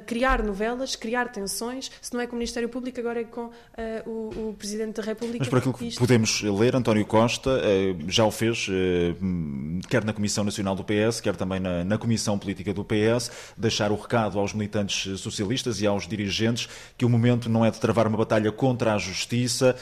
criar 0.06 0.42
novelas, 0.42 0.94
criar 0.94 1.30
tensões. 1.30 1.90
Se 2.00 2.12
não 2.14 2.20
é 2.20 2.26
com 2.26 2.34
o 2.34 2.38
Ministério 2.38 2.68
Público, 2.68 3.00
agora 3.00 3.20
é 3.20 3.24
com 3.24 3.46
uh, 3.46 3.50
o, 4.06 4.50
o, 4.50 4.54
Presidente 4.54 4.96
da 4.96 5.02
República. 5.02 5.38
Mas 5.40 5.48
por 5.48 5.58
aquilo 5.58 5.74
que 5.74 5.96
podemos 5.96 6.42
ler, 6.42 6.76
António 6.76 7.04
Costa 7.04 7.50
uh, 7.50 8.10
já 8.10 8.24
o 8.24 8.30
fez, 8.30 8.68
uh, 8.68 9.82
quer 9.88 10.04
na 10.04 10.12
Comissão 10.12 10.44
Nacional 10.44 10.76
do 10.76 10.84
PS, 10.84 11.20
quer 11.20 11.36
também 11.36 11.58
na, 11.60 11.84
na 11.84 11.98
Comissão 11.98 12.38
Política 12.38 12.72
do 12.72 12.84
PS, 12.84 13.30
deixar 13.56 13.90
o 13.90 13.96
recado 13.96 14.38
aos 14.38 14.52
militantes 14.52 15.20
socialistas 15.20 15.80
e 15.80 15.86
aos 15.86 16.06
dirigentes 16.06 16.68
que 16.96 17.04
o 17.04 17.08
momento 17.08 17.48
não 17.48 17.64
é 17.64 17.70
de 17.70 17.80
travar 17.80 18.06
uma 18.06 18.18
batalha 18.18 18.50
contra 18.52 18.94
a 18.94 18.98
justiça, 18.98 19.76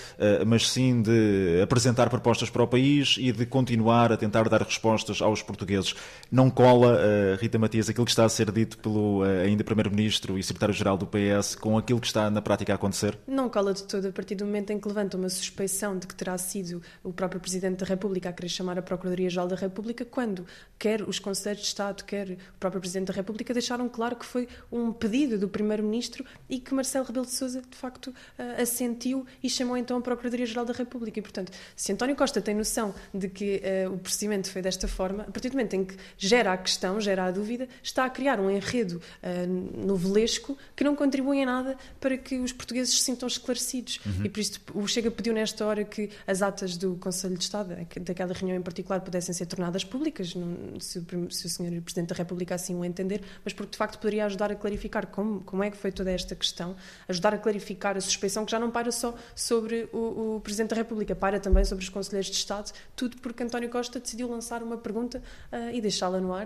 mas 0.46 0.68
sim 0.68 1.02
de 1.02 1.60
apresentar 1.62 2.08
propostas 2.08 2.50
para 2.50 2.62
o 2.62 2.66
país 2.66 3.16
e 3.18 3.32
de 3.32 3.46
continuar 3.46 4.12
a 4.12 4.16
tentar 4.16 4.48
dar 4.48 4.62
respostas 4.62 5.20
aos 5.20 5.42
portugueses. 5.42 5.94
Não 6.30 6.50
cola, 6.60 6.98
uh, 6.98 7.36
Rita 7.40 7.58
Matias, 7.58 7.88
aquilo 7.88 8.04
que 8.04 8.10
está 8.10 8.26
a 8.26 8.28
ser 8.28 8.52
dito 8.52 8.76
pelo 8.76 9.22
uh, 9.22 9.44
ainda 9.46 9.64
Primeiro-Ministro 9.64 10.38
e 10.38 10.42
Secretário-Geral 10.42 10.98
do 10.98 11.06
PS 11.06 11.54
com 11.54 11.78
aquilo 11.78 11.98
que 11.98 12.06
está 12.06 12.30
na 12.30 12.42
prática 12.42 12.74
a 12.74 12.76
acontecer? 12.76 13.18
Não 13.26 13.48
cola 13.48 13.72
de 13.72 13.82
todo 13.84 14.08
a 14.08 14.12
partir 14.12 14.34
do 14.34 14.44
momento 14.44 14.70
em 14.70 14.78
que 14.78 14.86
levanta 14.86 15.16
uma 15.16 15.30
suspeição 15.30 15.98
de 15.98 16.06
que 16.06 16.14
terá 16.14 16.36
sido 16.36 16.82
o 17.02 17.14
próprio 17.14 17.40
Presidente 17.40 17.78
da 17.78 17.86
República 17.86 18.28
a 18.28 18.32
querer 18.32 18.50
chamar 18.50 18.78
a 18.78 18.82
Procuradoria-Geral 18.82 19.48
da 19.48 19.56
República, 19.56 20.04
quando 20.04 20.44
quer 20.78 21.00
os 21.00 21.18
Conselheiros 21.18 21.62
de 21.62 21.68
Estado, 21.68 22.04
quer 22.04 22.32
o 22.32 22.58
próprio 22.60 22.80
Presidente 22.80 23.08
da 23.08 23.14
República 23.14 23.54
deixaram 23.54 23.88
claro 23.88 24.16
que 24.16 24.26
foi 24.26 24.46
um 24.70 24.92
pedido 24.92 25.38
do 25.38 25.48
Primeiro-Ministro 25.48 26.26
e 26.48 26.60
que 26.60 26.74
Marcelo 26.74 27.06
Rebelo 27.06 27.24
de 27.24 27.32
Sousa, 27.32 27.62
de 27.62 27.76
facto, 27.76 28.08
uh, 28.08 28.60
assentiu 28.60 29.24
e 29.42 29.48
chamou 29.48 29.78
então 29.78 29.96
a 29.96 30.00
Procuradoria-Geral 30.02 30.66
da 30.66 30.74
República. 30.74 31.18
E, 31.18 31.22
portanto, 31.22 31.52
se 31.74 31.90
António 31.90 32.14
Costa 32.14 32.38
tem 32.42 32.54
noção 32.54 32.94
de 33.14 33.30
que 33.30 33.62
o 33.90 33.98
procedimento 33.98 34.50
foi 34.50 34.62
desta 34.62 34.86
forma, 34.86 35.22
a 35.22 35.30
partir 35.30 35.48
do 35.48 35.52
momento 35.52 35.74
em 35.74 35.84
que 35.84 35.96
gera 36.18 36.49
gera 36.50 36.52
a 36.52 36.58
questão, 36.58 37.00
gera 37.00 37.24
a 37.24 37.30
dúvida, 37.30 37.68
está 37.82 38.04
a 38.04 38.10
criar 38.10 38.40
um 38.40 38.50
enredo 38.50 39.00
uh, 39.22 39.86
novelesco 39.86 40.56
que 40.74 40.84
não 40.84 40.94
contribui 40.96 41.38
em 41.38 41.46
nada 41.46 41.76
para 42.00 42.16
que 42.16 42.38
os 42.38 42.52
portugueses 42.52 42.94
se 42.94 43.04
sintam 43.04 43.26
esclarecidos. 43.26 44.00
Uhum. 44.04 44.24
E 44.24 44.28
por 44.28 44.40
isso 44.40 44.60
o 44.74 44.86
Chega 44.86 45.10
pediu 45.10 45.32
nesta 45.32 45.64
hora 45.64 45.84
que 45.84 46.10
as 46.26 46.42
atas 46.42 46.76
do 46.76 46.96
Conselho 46.96 47.36
de 47.36 47.44
Estado, 47.44 47.76
daquela 48.00 48.32
reunião 48.32 48.56
em 48.56 48.62
particular, 48.62 49.00
pudessem 49.00 49.34
ser 49.34 49.46
tornadas 49.46 49.84
públicas, 49.84 50.34
se 50.80 50.98
o, 50.98 51.30
se 51.30 51.46
o 51.46 51.50
Sr. 51.50 51.80
Presidente 51.82 52.08
da 52.08 52.14
República 52.14 52.54
assim 52.54 52.74
o 52.74 52.84
entender, 52.84 53.22
mas 53.44 53.52
porque 53.52 53.72
de 53.72 53.78
facto 53.78 53.98
poderia 53.98 54.26
ajudar 54.26 54.50
a 54.50 54.54
clarificar 54.54 55.06
como, 55.06 55.40
como 55.42 55.62
é 55.62 55.70
que 55.70 55.76
foi 55.76 55.92
toda 55.92 56.10
esta 56.10 56.34
questão, 56.34 56.74
ajudar 57.08 57.34
a 57.34 57.38
clarificar 57.38 57.96
a 57.96 58.00
suspeição 58.00 58.44
que 58.44 58.50
já 58.50 58.58
não 58.58 58.70
para 58.70 58.90
só 58.90 59.14
sobre 59.34 59.88
o, 59.92 60.36
o 60.36 60.40
Presidente 60.40 60.70
da 60.70 60.76
República, 60.76 61.14
para 61.14 61.38
também 61.38 61.64
sobre 61.64 61.84
os 61.84 61.88
Conselheiros 61.88 62.30
de 62.30 62.36
Estado, 62.36 62.72
tudo 62.96 63.16
porque 63.18 63.42
António 63.42 63.68
Costa 63.68 64.00
decidiu 64.00 64.28
lançar 64.28 64.62
uma 64.62 64.76
pergunta 64.76 65.22
uh, 65.52 65.70
e 65.72 65.80
deixá-la 65.80 66.20
no 66.20 66.32
ar 66.34 66.39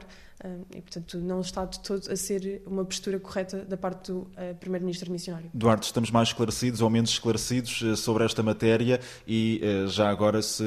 e, 0.74 0.80
portanto, 0.80 1.18
não 1.18 1.40
está 1.40 1.64
de 1.64 1.80
todo 1.80 2.10
a 2.10 2.16
ser 2.16 2.62
uma 2.66 2.84
postura 2.84 3.18
correta 3.18 3.64
da 3.64 3.76
parte 3.76 4.12
do 4.12 4.18
uh, 4.18 4.54
Primeiro-Ministro 4.58 5.10
missionário. 5.10 5.50
Duarte, 5.54 5.86
estamos 5.86 6.10
mais 6.10 6.28
esclarecidos 6.28 6.80
ou 6.80 6.90
menos 6.90 7.10
esclarecidos 7.10 7.80
uh, 7.82 7.96
sobre 7.96 8.24
esta 8.24 8.42
matéria 8.42 9.00
e 9.26 9.60
uh, 9.62 9.88
já 9.88 10.10
agora 10.10 10.42
se 10.42 10.64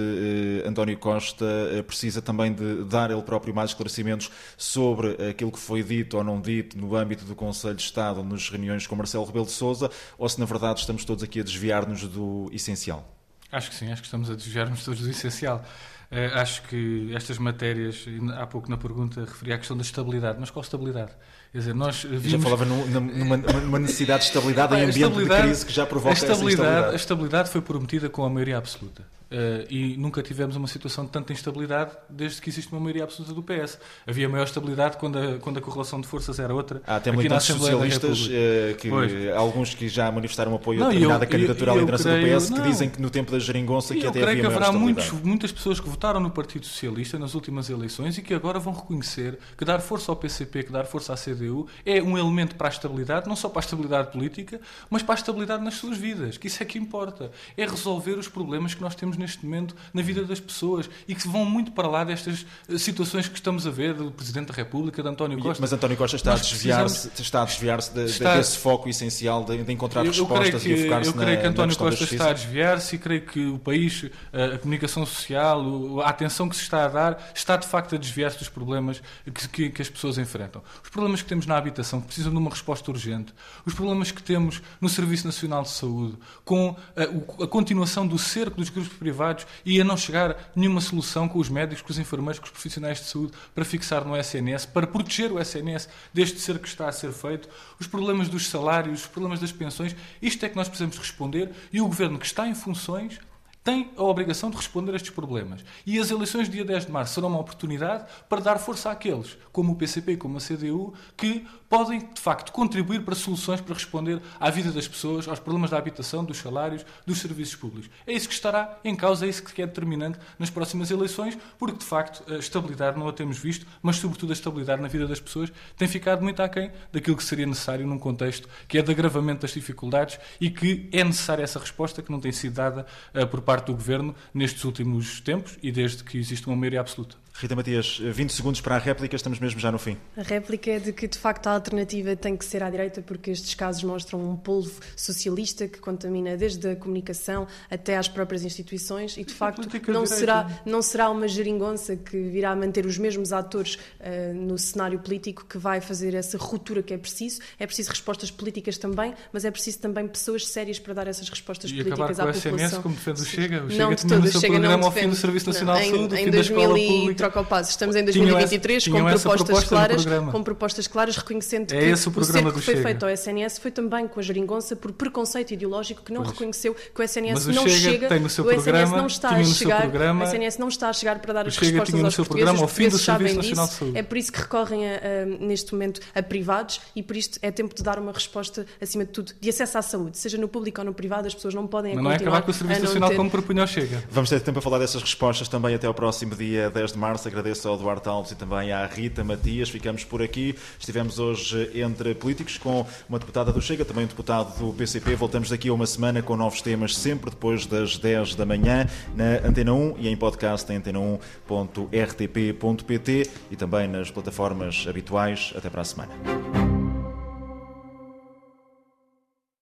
António 0.66 0.98
Costa 0.98 1.46
precisa 1.86 2.22
também 2.22 2.54
de 2.54 2.86
dar 2.86 3.12
ele 3.12 3.22
próprio 3.22 3.54
mais 3.54 3.72
esclarecimentos 3.72 4.32
sobre 4.58 5.12
aquilo 5.30 5.52
que 5.52 5.60
foi 5.60 5.84
dito 5.84 6.18
ou 6.18 6.24
não 6.24 6.42
dito 6.42 6.78
no 6.78 6.96
âmbito 6.96 7.26
do 7.26 7.36
Conselho 7.36 7.76
de 7.76 7.84
Estado 7.84 8.24
nas 8.24 8.50
reuniões 8.50 8.88
com 8.88 8.96
Marcelo 8.96 9.26
Rebelo 9.26 9.46
de 9.46 9.52
Sousa 9.52 9.92
ou 10.18 10.28
se 10.28 10.40
na 10.40 10.46
verdade 10.46 10.80
estamos 10.80 11.06
todos 11.06 11.24
aqui 11.24 11.40
a 11.40 11.44
desviar-nos 11.44 12.04
do 12.08 12.50
essencial? 12.52 13.08
Acho 13.52 13.70
que 13.70 13.76
sim, 13.76 13.92
acho 13.92 14.02
que 14.02 14.08
estamos 14.08 14.30
a 14.30 14.36
desviar-nos 14.36 14.84
todos 14.84 15.02
do 15.02 15.10
essencial. 15.10 15.64
Uh, 16.10 16.40
acho 16.40 16.62
que 16.64 17.14
estas 17.14 17.38
matérias, 17.38 18.06
há 18.38 18.48
pouco 18.48 18.70
na 18.70 18.78
pergunta 18.78 19.22
referi 19.22 19.52
à 19.52 19.58
questão 19.58 19.76
da 19.76 19.84
estabilidade, 19.84 20.38
mas 20.40 20.50
qual 20.50 20.64
estabilidade? 20.64 21.12
Quer 21.52 21.58
dizer, 21.58 21.76
nós 21.76 22.04
vimos... 22.04 22.24
Já 22.24 22.40
falava 22.40 22.64
numa, 22.64 23.36
numa, 23.36 23.80
necessidade 23.80 24.22
de 24.22 24.28
estabilidade 24.28 24.74
em 24.76 24.84
ambiente 24.86 25.18
de 25.18 25.26
crise 25.26 25.66
que 25.66 25.74
já 25.74 25.86
provoca 25.86 26.12
a 26.12 26.14
estabilidade, 26.14 26.46
essa 26.46 26.64
instabilidade. 26.64 26.94
A 26.94 26.96
estabilidade 26.96 27.50
foi 27.50 27.62
prometida 27.62 28.10
com 28.10 28.24
a 28.24 28.30
maioria 28.30 28.58
absoluta. 28.58 29.17
Uh, 29.30 29.68
e 29.70 29.98
nunca 29.98 30.24
tivemos 30.24 30.56
uma 30.56 30.68
situação 30.68 31.06
de 31.06 31.12
tanta 31.12 31.34
instabilidade 31.34 31.92
desde 32.10 32.42
que 32.42 32.50
existe 32.50 32.72
uma 32.72 32.80
maioria 32.80 33.04
absoluta 33.04 33.34
do 33.34 33.44
PS. 33.44 33.78
Havia 34.08 34.30
maior 34.30 34.46
estabilidade 34.46 34.98
quando 34.98 35.20
a, 35.20 35.38
quando 35.40 35.58
a 35.58 35.62
correlação 35.62 36.00
de 36.00 36.08
forças 36.08 36.40
era 36.40 36.54
outra. 36.54 36.82
Há 36.88 36.96
até 36.96 37.12
muitos 37.12 37.44
socialistas, 37.44 38.28
uh, 38.28 38.76
que, 38.78 38.90
alguns 39.36 39.74
que 39.74 39.90
já 39.90 40.10
manifestaram 40.12 40.56
apoio 40.56 40.82
a 40.84 40.88
determinada 40.88 41.26
eu, 41.26 41.30
candidatura 41.30 41.72
à 41.74 41.76
liderança 41.76 42.10
creio, 42.10 42.40
do 42.40 42.42
PS, 42.42 42.50
não. 42.50 42.58
que 42.58 42.70
dizem 42.70 42.90
que 42.90 43.02
no 43.02 43.10
tempo 43.10 43.32
da 43.32 43.40
geringonça 43.40 43.94
que 43.94 44.08
até 44.08 44.24
havia. 44.24 44.36
Eu 44.36 44.40
que 44.40 44.46
haverá 44.46 44.72
muitos, 44.72 45.12
muitas 45.12 45.52
pessoas 45.52 45.80
que 45.80 45.90
votaram 45.90 46.20
no 46.22 46.32
Partido 46.32 46.66
Socialista 46.66 47.20
nas 47.20 47.34
últimas 47.34 47.70
eleições 47.70 48.18
e 48.18 48.22
que 48.22 48.34
agora 48.34 48.60
vão 48.60 48.74
reconhecer 48.74 49.38
que 49.58 49.66
dar 49.66 49.80
força 49.80 50.10
ao 50.12 50.16
PCP, 50.16 50.64
que 50.64 50.72
dar 50.72 50.86
força 50.86 51.14
à 51.14 51.18
CDU 51.18 51.68
é 51.86 52.02
um 52.02 52.18
elemento 52.18 52.56
para 52.56 52.68
a 52.68 52.72
estabilidade, 52.72 53.28
não 53.28 53.36
só 53.36 53.50
para 53.50 53.60
a 53.60 53.66
estabilidade 53.66 54.12
política, 54.12 54.62
mas 54.90 55.04
para 55.04 55.16
a 55.16 55.18
estabilidade 55.18 55.64
nas 55.64 55.74
suas 55.74 55.98
vidas, 55.98 56.38
que 56.38 56.48
isso 56.48 56.64
é 56.64 56.66
que 56.66 56.78
importa. 56.78 57.32
É 57.58 57.66
resolver 57.66 58.14
os 58.14 58.30
problemas 58.30 58.74
que 58.74 58.82
nós 58.82 58.96
temos 58.96 59.17
neste 59.18 59.46
momento 59.46 59.76
na 59.94 60.02
vida 60.02 60.24
das 60.24 60.40
pessoas 60.40 60.90
e 61.08 61.16
que 61.16 61.28
vão 61.28 61.46
muito 61.46 61.72
para 61.72 61.88
lá 61.88 62.04
destas 62.04 62.46
eh, 62.70 62.78
situações 62.78 63.28
que 63.28 63.36
estamos 63.36 63.66
a 63.68 63.70
ver 63.70 63.94
do 63.94 64.12
Presidente 64.12 64.48
da 64.48 64.54
República, 64.54 65.02
de 65.02 65.10
António 65.10 65.40
Costa. 65.40 65.62
Mas 65.62 65.74
António 65.74 65.98
Costa 65.98 66.16
está 66.16 66.34
a 66.34 66.38
desviar-se 66.38 67.12
está 67.22 67.42
a 67.42 67.46
desviar-se 67.46 67.94
de, 67.94 68.06
está... 68.06 68.36
desse 68.38 68.58
foco 68.58 68.90
essencial 68.90 69.44
de, 69.44 69.64
de 69.64 69.74
encontrar 69.74 70.06
eu, 70.06 70.12
respostas 70.12 70.66
eu 70.66 70.76
e 70.76 70.84
focar-se 70.84 71.10
Eu 71.10 71.14
creio 71.14 71.40
que 71.40 71.48
António 71.48 71.76
Costa 71.78 72.04
está 72.04 72.30
a 72.30 72.34
desviar-se 72.34 72.96
e 72.96 73.00
creio 73.00 73.22
que 73.22 73.46
o 73.46 73.60
país, 73.60 74.06
a 74.34 74.58
comunicação 74.58 75.06
social, 75.06 76.02
a 76.02 76.10
atenção 76.10 76.50
que 76.50 76.56
se 76.56 76.64
está 76.64 76.86
a 76.86 76.88
dar, 76.88 77.32
está 77.34 77.58
de 77.58 77.68
facto 77.68 77.96
a 77.96 77.98
desviar-se 77.98 78.40
dos 78.40 78.50
problemas 78.50 79.02
que, 79.26 79.48
que, 79.48 79.70
que, 79.70 79.82
as 79.82 79.90
pessoas 79.90 80.18
enfrentam. 80.18 80.62
Os 80.84 80.90
problemas 80.90 81.22
que 81.22 81.28
temos 81.28 81.46
na 81.46 81.58
habitação, 81.58 82.02
que 82.02 82.08
precisam 82.08 82.32
de 82.32 82.38
uma 82.38 82.50
resposta 82.50 82.90
urgente, 82.92 83.34
os 83.66 83.74
problemas 83.74 84.12
que 84.12 84.22
temos 84.22 84.62
no 84.80 84.90
Serviço 84.90 85.26
Nacional 85.26 85.64
de 85.64 85.70
Saúde, 85.70 86.18
com 86.44 86.76
a, 86.96 87.44
a 87.44 87.48
continuação 87.48 88.08
do 88.08 88.18
cerco 88.18 88.58
dos 88.58 88.70
grupos 88.70 88.94
privados 89.08 89.48
e 89.66 89.80
a 89.80 89.84
não 89.86 89.96
chegar 89.96 90.52
nenhuma 90.54 90.82
solução 90.82 91.30
com 91.30 91.40
os 91.40 91.48
médicos, 91.48 91.82
com 91.82 91.92
os 91.92 91.98
enfermeiros, 91.98 92.40
com 92.40 92.46
os 92.46 92.52
profissionais 92.52 93.00
de 93.00 93.06
saúde 93.06 93.32
para 93.56 93.64
fixar 93.64 94.04
no 94.04 94.18
SNS, 94.18 94.66
para 94.66 94.86
proteger 94.86 95.32
o 95.32 95.40
SNS 95.40 95.88
deste 96.14 96.40
cerco 96.40 96.64
que 96.64 96.68
está 96.68 96.90
a 96.90 96.92
ser 96.92 97.14
feito, 97.14 97.48
os 97.80 97.88
problemas 97.88 98.28
dos 98.28 98.48
salários, 98.48 99.02
os 99.02 99.08
problemas 99.08 99.40
das 99.40 99.52
pensões, 99.52 99.96
isto 100.22 100.46
é 100.46 100.50
que 100.50 100.58
nós 100.58 100.68
precisamos 100.68 100.98
responder 100.98 101.52
e 101.72 101.80
o 101.80 101.86
governo 101.86 102.20
que 102.20 102.26
está 102.26 102.48
em 102.48 102.56
funções 102.56 103.20
tem 103.68 103.92
a 103.98 104.04
obrigação 104.04 104.50
de 104.50 104.56
responder 104.56 104.94
a 104.94 104.96
estes 104.96 105.12
problemas. 105.12 105.62
E 105.86 106.00
as 106.00 106.10
eleições 106.10 106.48
do 106.48 106.54
dia 106.54 106.64
10 106.64 106.86
de 106.86 106.92
março 106.94 107.16
serão 107.16 107.28
uma 107.28 107.42
oportunidade 107.42 108.06
para 108.30 108.40
dar 108.40 108.60
força 108.60 108.90
àqueles, 108.90 109.38
como 109.52 109.74
o 109.74 109.76
PCP 109.76 110.14
e 110.14 110.18
como 110.18 110.38
a 110.38 110.40
CDU, 110.40 110.94
que 111.18 111.46
podem, 111.68 112.00
de 112.00 112.22
facto, 112.22 112.54
contribuir 112.54 113.04
para 113.04 113.14
soluções 113.14 113.60
para 113.60 113.74
responder 113.74 114.22
à 114.40 114.50
vida 114.50 114.72
das 114.72 114.88
pessoas, 114.88 115.28
aos 115.28 115.40
problemas 115.40 115.70
da 115.70 115.78
habitação, 115.78 116.24
dos 116.24 116.38
salários, 116.38 116.86
dos 117.06 117.20
serviços 117.20 117.58
públicos. 117.58 117.90
É 118.06 118.14
isso 118.14 118.30
que 118.30 118.34
estará 118.34 118.80
em 118.86 118.96
causa, 118.96 119.26
é 119.26 119.30
isso 119.30 119.44
que 119.44 119.62
é 119.62 119.68
determinante 119.68 120.18
nas 120.40 120.50
próximas 120.50 120.90
eleições, 120.90 121.38
porque, 121.60 121.78
de 121.78 121.84
facto, 121.84 122.24
a 122.32 122.38
estabilidade 122.38 122.98
não 122.98 123.10
a 123.10 123.12
temos 123.12 123.38
visto, 123.38 123.68
mas, 123.82 123.98
sobretudo, 123.98 124.30
a 124.30 124.34
estabilidade 124.34 124.82
na 124.82 124.88
vida 124.88 125.06
das 125.06 125.20
pessoas 125.20 125.52
tem 125.76 125.90
ficado 125.90 126.24
muito 126.24 126.42
aquém 126.42 126.72
daquilo 126.94 127.18
que 127.18 127.24
seria 127.24 127.46
necessário 127.46 127.86
num 127.86 128.00
contexto 128.00 128.48
que 128.66 128.78
é 128.78 128.82
de 128.82 128.92
agravamento 128.92 129.42
das 129.42 129.52
dificuldades 129.52 130.18
e 130.40 130.50
que 130.50 130.88
é 130.94 131.04
necessária 131.04 131.44
essa 131.44 131.60
resposta 131.60 132.02
que 132.02 132.10
não 132.10 132.22
tem 132.22 132.32
sido 132.32 132.54
dada 132.54 132.86
uh, 133.14 133.28
por 133.28 133.42
parte 133.42 133.57
do 133.66 133.74
Governo 133.74 134.16
nestes 134.34 134.64
últimos 134.64 135.20
tempos 135.22 135.58
e 135.62 135.72
desde 135.72 136.04
que 136.04 136.18
existe 136.18 136.48
uma 136.48 136.56
maioria 136.56 136.82
absoluta. 136.82 137.18
Rita 137.40 137.56
Matias, 137.56 138.00
20 138.00 138.34
segundos 138.34 138.62
para 138.62 138.78
a 138.78 138.80
réplica, 138.80 139.16
estamos 139.16 139.40
mesmo 139.40 139.60
já 139.60 139.72
no 139.72 139.78
fim. 139.78 139.96
A 140.18 140.24
réplica 140.24 140.72
é 140.72 140.80
de 140.80 140.92
que, 140.92 141.08
de 141.08 141.20
facto, 141.20 141.46
a 141.46 141.52
alternativa 141.52 142.16
tem 142.16 142.36
que 142.36 142.44
ser 142.44 142.64
à 142.64 142.70
direita, 142.70 143.00
porque 143.04 143.30
estes 143.30 143.54
casos 143.54 143.84
mostram 143.84 144.28
um 144.28 144.36
polvo 144.36 144.72
socialista 144.96 145.68
que 145.68 145.78
contamina 145.78 146.36
desde 146.36 146.68
a 146.68 146.76
comunicação 146.76 147.46
até 147.70 147.96
às 147.96 148.08
próprias 148.08 148.44
instituições 148.44 149.18
e, 149.18 149.24
de 149.24 149.36
facto, 149.36 149.70
não 149.88 150.08
será, 150.08 150.50
não 150.66 150.82
será 150.82 151.12
uma 151.12 151.28
geringonça 151.28 151.96
que 151.96 152.18
virá 152.24 152.56
manter 152.56 152.88
os 152.88 152.98
mesmos 152.98 153.32
atores 153.32 153.76
uh, 153.76 154.34
no 154.34 154.58
cenário 154.58 154.98
político 154.98 155.46
que 155.46 155.60
vai 155.60 155.80
fazer 155.80 156.16
essa 156.16 156.40
ruptura 156.40 156.82
que 156.82 156.96
é 156.96 156.98
preciso. 156.98 157.40
É 157.60 157.68
preciso 157.68 157.92
respostas 157.92 158.32
políticas 158.32 158.80
também, 158.80 159.14
mas 159.32 159.46
é 159.46 159.52
preciso 159.52 159.78
também 159.78 160.08
pessoas 160.08 160.48
sérias 160.48 160.80
para 160.80 160.96
dar 160.96 161.06
essas 161.06 161.30
respostas 161.30 161.70
e 161.70 161.76
políticas 161.76 162.20
à 162.20 162.26
população. 162.26 162.56
E 162.56 162.60
SMS, 162.62 162.78
como 162.80 162.96
defende 162.96 163.22
o 163.22 163.26
Chega? 163.26 163.64
O 163.64 163.70
Chega 163.70 163.84
não, 163.90 163.96
tinha 163.96 164.18
no 164.18 164.28
seu 164.28 164.42
programa 164.42 164.86
ao 164.86 164.92
fim 164.92 165.08
do 165.08 165.16
Serviço 165.16 165.46
Nacional 165.46 165.76
não, 165.76 165.84
de 165.84 165.90
Saúde, 165.92 166.16
em, 166.16 166.26
fim 166.26 166.32
da 166.32 166.40
Escola 166.40 166.76
Pública 166.76 167.27
troca 167.32 167.44
passo. 167.44 167.70
Estamos 167.72 167.96
em 167.96 168.04
2023 168.04 168.84
essa, 168.84 168.92
com 168.92 169.04
propostas 169.04 169.64
claras, 169.64 170.06
com 170.32 170.44
propostas 170.44 170.88
claras 170.88 171.18
reconhecendo 171.18 171.74
é 171.74 171.80
que 171.80 171.86
esse 171.86 172.08
o, 172.08 172.12
programa 172.12 172.50
o 172.50 172.54
que 172.54 172.62
foi 172.62 172.76
Chega. 172.76 172.88
feito 172.88 173.04
ao 173.04 173.10
SNS 173.10 173.60
foi 173.60 173.72
também 173.72 174.08
com 174.08 174.20
a 174.20 174.24
geringonça 174.24 174.76
por 174.76 174.92
preconceito 174.92 175.52
ideológico 175.52 176.02
que 176.04 176.12
não 176.12 176.22
pois. 176.22 176.34
reconheceu 176.34 176.76
que 176.76 177.02
o 177.02 177.04
SNS 177.04 177.48
não 177.48 177.68
Chega 177.68 178.10
chega, 178.10 178.30
seu 178.30 178.44
o 178.44 178.48
programa, 178.48 178.80
SNS 178.80 178.92
não 178.92 179.08
está 179.08 179.30
a 179.30 179.44
chegar, 179.44 179.82
programa, 179.82 180.26
o 180.26 180.28
SNS 180.28 180.58
não 180.58 180.68
está 180.68 180.90
a 180.90 180.94
chegar 180.94 181.20
para 181.20 181.34
dar 181.34 181.48
as 181.48 181.54
Chega 181.54 181.80
respostas 181.80 182.04
aos 182.04 182.16
portugueses. 182.16 182.62
ao 182.62 182.68
fim 182.68 182.90
do 182.90 182.98
Serviço 182.98 183.36
Nacional 183.36 183.68
de 183.68 183.74
Saúde. 183.74 183.98
É 183.98 184.04
por 184.04 184.18
isso 184.18 184.32
que 184.32 184.40
recorrem 184.40 184.90
a, 184.90 184.96
a, 184.96 185.26
neste 185.26 185.74
momento 185.74 186.02
a 186.14 186.22
privados 186.22 186.82
e 186.96 187.04
por 187.04 187.16
isto 187.16 187.40
é 187.42 187.52
tempo 187.52 187.76
de 187.76 187.84
dar 187.84 188.00
uma 188.00 188.12
resposta 188.12 188.66
acima 188.82 189.06
de 189.06 189.12
tudo 189.12 189.34
de 189.40 189.50
acesso 189.50 189.78
à 189.78 189.82
saúde, 189.82 190.18
seja 190.18 190.38
no 190.38 190.48
público 190.48 190.82
ou 190.82 190.86
no 190.86 190.94
privado, 190.94 191.28
as 191.28 191.34
pessoas 191.34 191.54
não 191.54 191.68
podem 191.68 191.96
Mas 191.96 192.04
não 192.04 192.12
é 192.12 192.16
acabar 192.16 192.42
com 192.42 192.52
o 192.52 192.54
Serviço 192.54 192.84
Nacional 192.84 193.14
como 193.14 193.30
propunha 193.30 193.64
o 193.64 193.68
Chega. 193.68 194.04
Vamos 194.10 194.30
ter 194.30 194.40
tempo 194.42 194.60
a 194.60 194.62
falar 194.62 194.80
dessas 194.80 195.02
respostas 195.02 195.48
também 195.48 195.76
até 195.76 195.88
ao 195.88 195.94
próximo 195.94 196.36
dia 196.36 196.70
10 196.70 196.94
de 196.94 196.98
março. 196.98 197.17
Agradeço 197.26 197.68
ao 197.68 197.78
Duarte 197.78 198.10
Alves 198.10 198.32
e 198.32 198.36
também 198.36 198.72
à 198.72 198.86
Rita 198.86 199.24
Matias. 199.24 199.70
Ficamos 199.70 200.04
por 200.04 200.22
aqui. 200.22 200.56
Estivemos 200.80 201.18
hoje 201.18 201.72
entre 201.74 202.14
políticos 202.14 202.58
com 202.58 202.86
uma 203.08 203.18
deputada 203.18 203.52
do 203.52 203.62
Chega, 203.62 203.86
também 203.86 204.04
um 204.04 204.08
deputado 204.08 204.58
do 204.60 204.74
PCP. 204.74 205.16
Voltamos 205.16 205.50
daqui 205.50 205.70
a 205.70 205.74
uma 205.74 205.88
semana 205.88 206.22
com 206.22 206.36
novos 206.36 206.62
temas, 206.62 206.96
sempre 206.96 207.30
depois 207.30 207.66
das 207.66 207.98
10 207.98 208.36
da 208.36 208.46
manhã, 208.46 208.86
na 209.16 209.48
Antena 209.48 209.74
1 209.74 209.96
e 210.00 210.10
em 210.10 210.18
podcast 210.18 210.72
em 210.72 210.80
antena1.rtp.pt 210.80 213.30
e 213.50 213.56
também 213.56 213.88
nas 213.88 214.12
plataformas 214.12 214.86
habituais. 214.88 215.54
Até 215.56 215.70
para 215.70 215.82
a 215.82 215.86
semana. 215.86 216.67